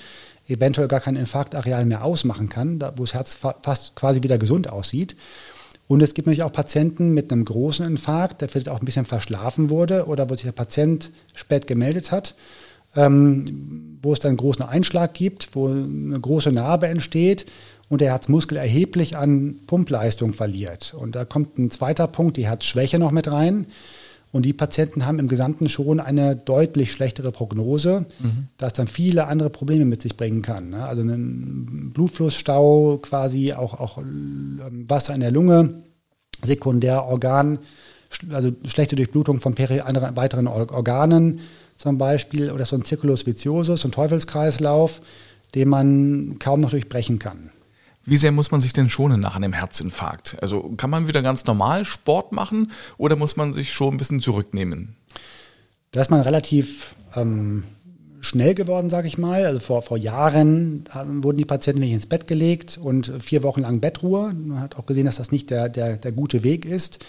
eventuell 0.47 0.87
gar 0.87 0.99
kein 0.99 1.15
Infarktareal 1.15 1.85
mehr 1.85 2.03
ausmachen 2.03 2.49
kann, 2.49 2.79
da, 2.79 2.93
wo 2.97 3.03
das 3.03 3.13
Herz 3.13 3.35
fa 3.35 3.55
fast 3.61 3.95
quasi 3.95 4.23
wieder 4.23 4.37
gesund 4.37 4.69
aussieht. 4.69 5.15
Und 5.87 6.01
es 6.01 6.13
gibt 6.13 6.27
natürlich 6.27 6.43
auch 6.43 6.51
Patienten 6.51 7.13
mit 7.13 7.31
einem 7.31 7.45
großen 7.45 7.85
Infarkt, 7.85 8.41
der 8.41 8.49
vielleicht 8.49 8.69
auch 8.69 8.79
ein 8.79 8.85
bisschen 8.85 9.05
verschlafen 9.05 9.69
wurde 9.69 10.05
oder 10.05 10.29
wo 10.29 10.33
sich 10.33 10.45
der 10.45 10.51
Patient 10.51 11.11
spät 11.35 11.67
gemeldet 11.67 12.11
hat, 12.11 12.35
ähm, 12.95 13.99
wo 14.01 14.13
es 14.13 14.19
dann 14.19 14.29
einen 14.29 14.37
großen 14.37 14.65
Einschlag 14.65 15.13
gibt, 15.13 15.49
wo 15.53 15.67
eine 15.67 16.19
große 16.19 16.51
Narbe 16.51 16.87
entsteht 16.87 17.45
und 17.89 18.01
der 18.01 18.11
Herzmuskel 18.11 18.57
erheblich 18.57 19.15
an 19.15 19.59
Pumpleistung 19.67 20.33
verliert. 20.33 20.95
Und 20.97 21.15
da 21.15 21.23
kommt 21.23 21.59
ein 21.59 21.69
zweiter 21.69 22.07
Punkt, 22.07 22.37
die 22.37 22.47
Herzschwäche 22.47 22.97
noch 22.97 23.11
mit 23.11 23.31
rein. 23.31 23.67
Und 24.35 24.41
die 24.41 24.51
Patienten 24.51 25.05
haben 25.05 25.17
im 25.19 25.29
Gesamten 25.29 25.69
schon 25.69 26.01
eine 26.01 26.35
deutlich 26.35 26.91
schlechtere 26.91 27.31
Prognose, 27.31 28.05
mhm. 28.19 28.49
das 28.57 28.73
dann 28.73 28.87
viele 28.87 29.27
andere 29.27 29.49
Probleme 29.49 29.85
mit 29.85 30.01
sich 30.01 30.17
bringen 30.17 30.41
kann. 30.41 30.71
Ne? 30.71 30.85
Also 30.85 31.03
einen 31.03 31.91
Blutflussstau, 31.93 32.99
quasi 33.01 33.53
auch, 33.53 33.79
auch 33.79 33.97
ähm, 33.97 34.59
Wasser 34.89 35.13
in 35.13 35.21
der 35.21 35.31
Lunge, 35.31 35.83
Sekundärorgan, 36.43 37.59
also 38.29 38.51
schlechte 38.65 38.97
Durchblutung 38.97 39.39
von 39.39 39.55
anderen 39.55 40.17
weiteren 40.17 40.47
Organen, 40.47 41.39
zum 41.77 41.97
Beispiel, 41.97 42.51
oder 42.51 42.65
so 42.65 42.75
ein 42.75 42.83
Circulus 42.83 43.25
viciosus, 43.25 43.79
so 43.79 43.87
ein 43.87 43.93
Teufelskreislauf, 43.93 45.01
den 45.55 45.69
man 45.69 46.39
kaum 46.39 46.59
noch 46.59 46.71
durchbrechen 46.71 47.19
kann. 47.19 47.51
Wie 48.05 48.17
sehr 48.17 48.31
muss 48.31 48.51
man 48.51 48.61
sich 48.61 48.73
denn 48.73 48.89
schonen 48.89 49.19
nach 49.19 49.35
einem 49.35 49.53
Herzinfarkt? 49.53 50.37
Also 50.41 50.73
kann 50.77 50.89
man 50.89 51.07
wieder 51.07 51.21
ganz 51.23 51.45
normal 51.45 51.85
Sport 51.85 52.31
machen 52.31 52.71
oder 52.97 53.15
muss 53.15 53.35
man 53.35 53.51
sich 53.51 53.73
schon 53.73 53.95
ein 53.95 53.97
bisschen 53.97 54.21
zurücknehmen? 54.21 54.95
Da 55.91 56.01
ist 56.01 56.11
man 56.11 56.21
relativ 56.21 56.95
ähm, 57.15 57.63
schnell 58.21 58.53
geworden, 58.53 58.89
sage 58.89 59.07
ich 59.07 59.17
mal. 59.17 59.45
Also 59.45 59.59
vor, 59.59 59.81
vor 59.81 59.97
Jahren 59.97 60.83
wurden 60.93 61.37
die 61.37 61.45
Patienten 61.45 61.79
nicht 61.79 61.93
ins 61.93 62.05
Bett 62.05 62.27
gelegt 62.27 62.77
und 62.81 63.11
vier 63.19 63.43
Wochen 63.43 63.61
lang 63.61 63.79
Bettruhe. 63.79 64.33
Man 64.33 64.59
hat 64.59 64.77
auch 64.77 64.85
gesehen, 64.85 65.05
dass 65.05 65.15
das 65.15 65.31
nicht 65.31 65.49
der, 65.49 65.69
der, 65.69 65.97
der 65.97 66.11
gute 66.11 66.43
Weg 66.43 66.65
ist. 66.65 67.03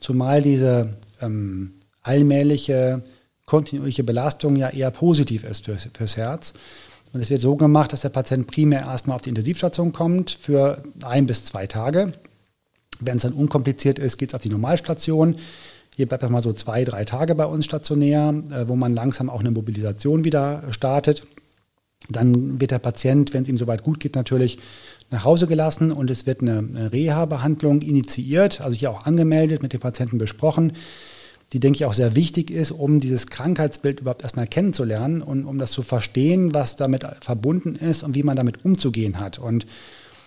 Zumal 0.00 0.42
diese 0.42 0.96
ähm, 1.20 1.74
allmähliche, 2.02 3.02
kontinuierliche 3.46 4.04
Belastung 4.04 4.56
ja 4.56 4.68
eher 4.68 4.90
positiv 4.90 5.44
ist 5.44 5.64
fürs, 5.64 5.88
fürs 5.94 6.16
Herz. 6.16 6.54
Und 7.12 7.20
es 7.20 7.30
wird 7.30 7.42
so 7.42 7.56
gemacht, 7.56 7.92
dass 7.92 8.00
der 8.00 8.08
Patient 8.08 8.46
primär 8.46 8.80
erstmal 8.80 9.16
auf 9.16 9.22
die 9.22 9.28
Intensivstation 9.28 9.92
kommt 9.92 10.30
für 10.30 10.82
ein 11.02 11.26
bis 11.26 11.44
zwei 11.44 11.66
Tage. 11.66 12.12
Wenn 13.00 13.16
es 13.16 13.22
dann 13.22 13.32
unkompliziert 13.32 13.98
ist, 13.98 14.16
geht 14.18 14.30
es 14.30 14.34
auf 14.34 14.42
die 14.42 14.48
Normalstation. 14.48 15.36
Hier 15.94 16.06
bleibt 16.06 16.28
mal 16.30 16.40
so 16.40 16.54
zwei, 16.54 16.84
drei 16.84 17.04
Tage 17.04 17.34
bei 17.34 17.44
uns 17.44 17.66
stationär, 17.66 18.34
äh, 18.50 18.68
wo 18.68 18.76
man 18.76 18.94
langsam 18.94 19.28
auch 19.28 19.40
eine 19.40 19.50
Mobilisation 19.50 20.24
wieder 20.24 20.62
startet. 20.70 21.26
Dann 22.08 22.60
wird 22.60 22.70
der 22.70 22.78
Patient, 22.78 23.34
wenn 23.34 23.42
es 23.42 23.48
ihm 23.48 23.56
soweit 23.56 23.84
gut 23.84 24.00
geht, 24.00 24.16
natürlich 24.16 24.58
nach 25.10 25.24
Hause 25.24 25.46
gelassen 25.46 25.92
und 25.92 26.10
es 26.10 26.26
wird 26.26 26.40
eine 26.40 26.90
Reha-Behandlung 26.90 27.82
initiiert, 27.82 28.60
also 28.62 28.74
hier 28.74 28.90
auch 28.90 29.04
angemeldet, 29.04 29.62
mit 29.62 29.72
dem 29.74 29.80
Patienten 29.80 30.18
besprochen 30.18 30.72
die, 31.52 31.60
denke 31.60 31.76
ich, 31.76 31.84
auch 31.84 31.92
sehr 31.92 32.16
wichtig 32.16 32.50
ist, 32.50 32.70
um 32.70 32.98
dieses 32.98 33.26
Krankheitsbild 33.26 34.00
überhaupt 34.00 34.22
erstmal 34.22 34.46
kennenzulernen 34.46 35.20
und 35.20 35.44
um 35.44 35.58
das 35.58 35.70
zu 35.70 35.82
verstehen, 35.82 36.54
was 36.54 36.76
damit 36.76 37.06
verbunden 37.20 37.76
ist 37.76 38.02
und 38.02 38.14
wie 38.14 38.22
man 38.22 38.36
damit 38.36 38.64
umzugehen 38.64 39.20
hat. 39.20 39.38
Und 39.38 39.66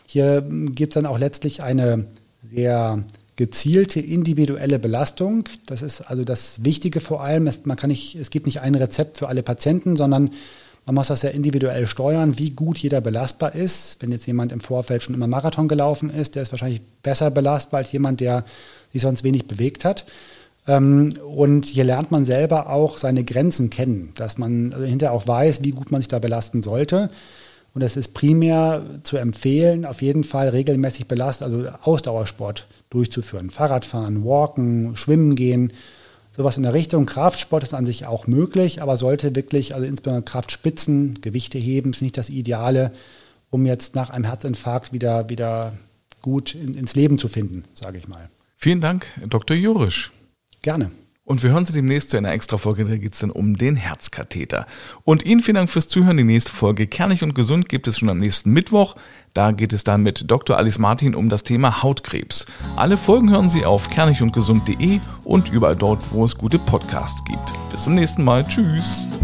hier 0.06 0.42
gibt 0.48 0.94
es 0.94 0.96
dann 0.96 1.08
auch 1.08 1.18
letztlich 1.18 1.64
eine 1.64 2.06
sehr 2.42 3.04
gezielte 3.36 4.00
individuelle 4.00 4.80
Belastung. 4.80 5.50
Das 5.66 5.82
ist 5.82 6.02
also 6.02 6.24
das 6.24 6.64
Wichtige 6.64 7.02
vor 7.02 7.24
allem. 7.24 7.48
Es, 7.48 7.66
man 7.66 7.76
kann 7.76 7.90
nicht, 7.90 8.16
es 8.16 8.30
gibt 8.30 8.46
nicht 8.46 8.62
ein 8.62 8.76
Rezept 8.76 9.18
für 9.18 9.28
alle 9.28 9.44
Patienten, 9.44 9.96
sondern 9.96 10.32
man 10.86 10.96
muss 10.96 11.08
das 11.08 11.22
sehr 11.22 11.34
individuell 11.34 11.88
steuern, 11.88 12.38
wie 12.38 12.52
gut 12.52 12.78
jeder 12.78 13.02
belastbar 13.02 13.56
ist. 13.56 13.98
Wenn 14.02 14.12
jetzt 14.12 14.28
jemand 14.28 14.52
im 14.52 14.62
Vorfeld 14.62 15.02
schon 15.02 15.16
immer 15.16 15.28
Marathon 15.28 15.68
gelaufen 15.68 16.12
ist, 16.12 16.36
der 16.36 16.44
ist 16.44 16.52
wahrscheinlich 16.52 16.82
besser 17.02 17.32
belastbar 17.32 17.80
als 17.80 17.92
jemand, 17.92 18.22
der 18.22 18.46
sich 18.94 19.02
sonst 19.02 19.24
wenig 19.24 19.48
bewegt 19.48 19.84
hat. 19.84 20.06
Ähm, 20.68 21.14
und 21.24 21.66
hier 21.66 21.84
lernt 21.84 22.12
man 22.12 22.26
selber 22.26 22.70
auch 22.70 22.98
seine 22.98 23.24
Grenzen 23.24 23.70
kennen, 23.70 24.12
dass 24.16 24.38
man 24.38 24.74
hinterher 24.86 25.14
auch 25.14 25.28
weiß, 25.28 25.64
wie 25.64 25.72
gut 25.72 25.92
man 25.92 26.02
sich 26.02 26.08
da 26.08 26.20
belasten 26.20 26.62
sollte. 26.62 27.10
Und 27.74 27.82
es 27.82 27.98
ist 27.98 28.14
primär 28.14 28.84
zu 29.04 29.18
empfehlen, 29.18 29.86
auf 29.86 30.02
jeden 30.02 30.24
Fall 30.24 30.48
regelmäßig 30.50 31.08
belastet, 31.08 31.48
also 31.48 31.68
Ausdauersport 31.84 32.68
durchzuführen. 32.90 33.50
Fahrradfahren, 33.50 34.24
Walken, 34.24 34.96
Schwimmen 34.96 35.36
gehen, 35.36 35.74
sowas 36.36 36.56
in 36.56 36.64
der 36.64 36.74
Richtung. 36.74 37.06
Kraftsport 37.06 37.64
ist 37.64 37.74
an 37.74 37.86
sich 37.86 38.06
auch 38.06 38.28
möglich, 38.28 38.82
aber 38.82 38.96
sollte 38.96 39.36
wirklich, 39.36 39.76
also 39.76 39.86
insbesondere 39.86 40.24
Kraftspitzen, 40.24 41.20
Gewichte 41.20 41.58
heben, 41.58 41.92
ist 41.92 42.02
nicht 42.02 42.18
das 42.18 42.30
Ideale, 42.30 42.92
um 43.50 43.66
jetzt 43.66 43.94
nach 43.94 44.10
einem 44.10 44.24
Herzinfarkt 44.24 44.94
wieder, 44.94 45.30
wieder 45.30 45.74
gut 46.22 46.56
in, 46.56 46.76
ins 46.76 46.96
Leben 46.96 47.18
zu 47.18 47.28
finden, 47.28 47.64
sage 47.74 47.98
ich 47.98 48.08
mal. 48.08 48.30
Vielen 48.56 48.80
Dank, 48.80 49.06
Dr. 49.28 49.56
Jurisch. 49.56 50.14
Gerne. 50.66 50.90
Und 51.26 51.44
wir 51.44 51.52
hören 51.52 51.68
Sie 51.68 51.74
demnächst 51.74 52.10
zu 52.10 52.18
einer 52.18 52.32
extra 52.32 52.58
Folge, 52.58 52.86
da 52.86 52.98
geht 52.98 53.14
es 53.14 53.20
dann 53.20 53.30
um 53.30 53.56
den 53.56 53.76
Herzkatheter. 53.76 54.66
Und 55.04 55.24
Ihnen 55.24 55.42
vielen 55.42 55.54
Dank 55.54 55.70
fürs 55.70 55.88
Zuhören. 55.88 56.18
Die 56.18 56.24
nächste 56.24 56.52
Folge 56.52 56.88
Kernig 56.88 57.22
und 57.22 57.36
Gesund 57.36 57.70
gibt 57.70 57.88
es 57.88 58.00
schon 58.00 58.10
am 58.10 58.18
nächsten 58.18 58.50
Mittwoch. 58.50 58.96
Da 59.36 59.52
geht 59.52 59.74
es 59.74 59.84
dann 59.84 60.02
mit 60.02 60.32
Dr. 60.32 60.58
Alice 60.58 60.80
Martin 60.80 61.14
um 61.14 61.30
das 61.30 61.44
Thema 61.44 61.84
Hautkrebs. 61.84 62.48
Alle 62.78 62.98
Folgen 62.98 63.30
hören 63.30 63.48
Sie 63.52 63.64
auf 63.64 63.92
kernigundgesund.de 63.92 65.02
und 65.24 65.52
überall 65.52 65.76
dort, 65.76 66.12
wo 66.12 66.26
es 66.26 66.36
gute 66.36 66.58
Podcasts 66.58 67.24
gibt. 67.26 67.54
Bis 67.70 67.84
zum 67.84 67.94
nächsten 67.94 68.24
Mal. 68.24 68.44
Tschüss. 68.44 69.20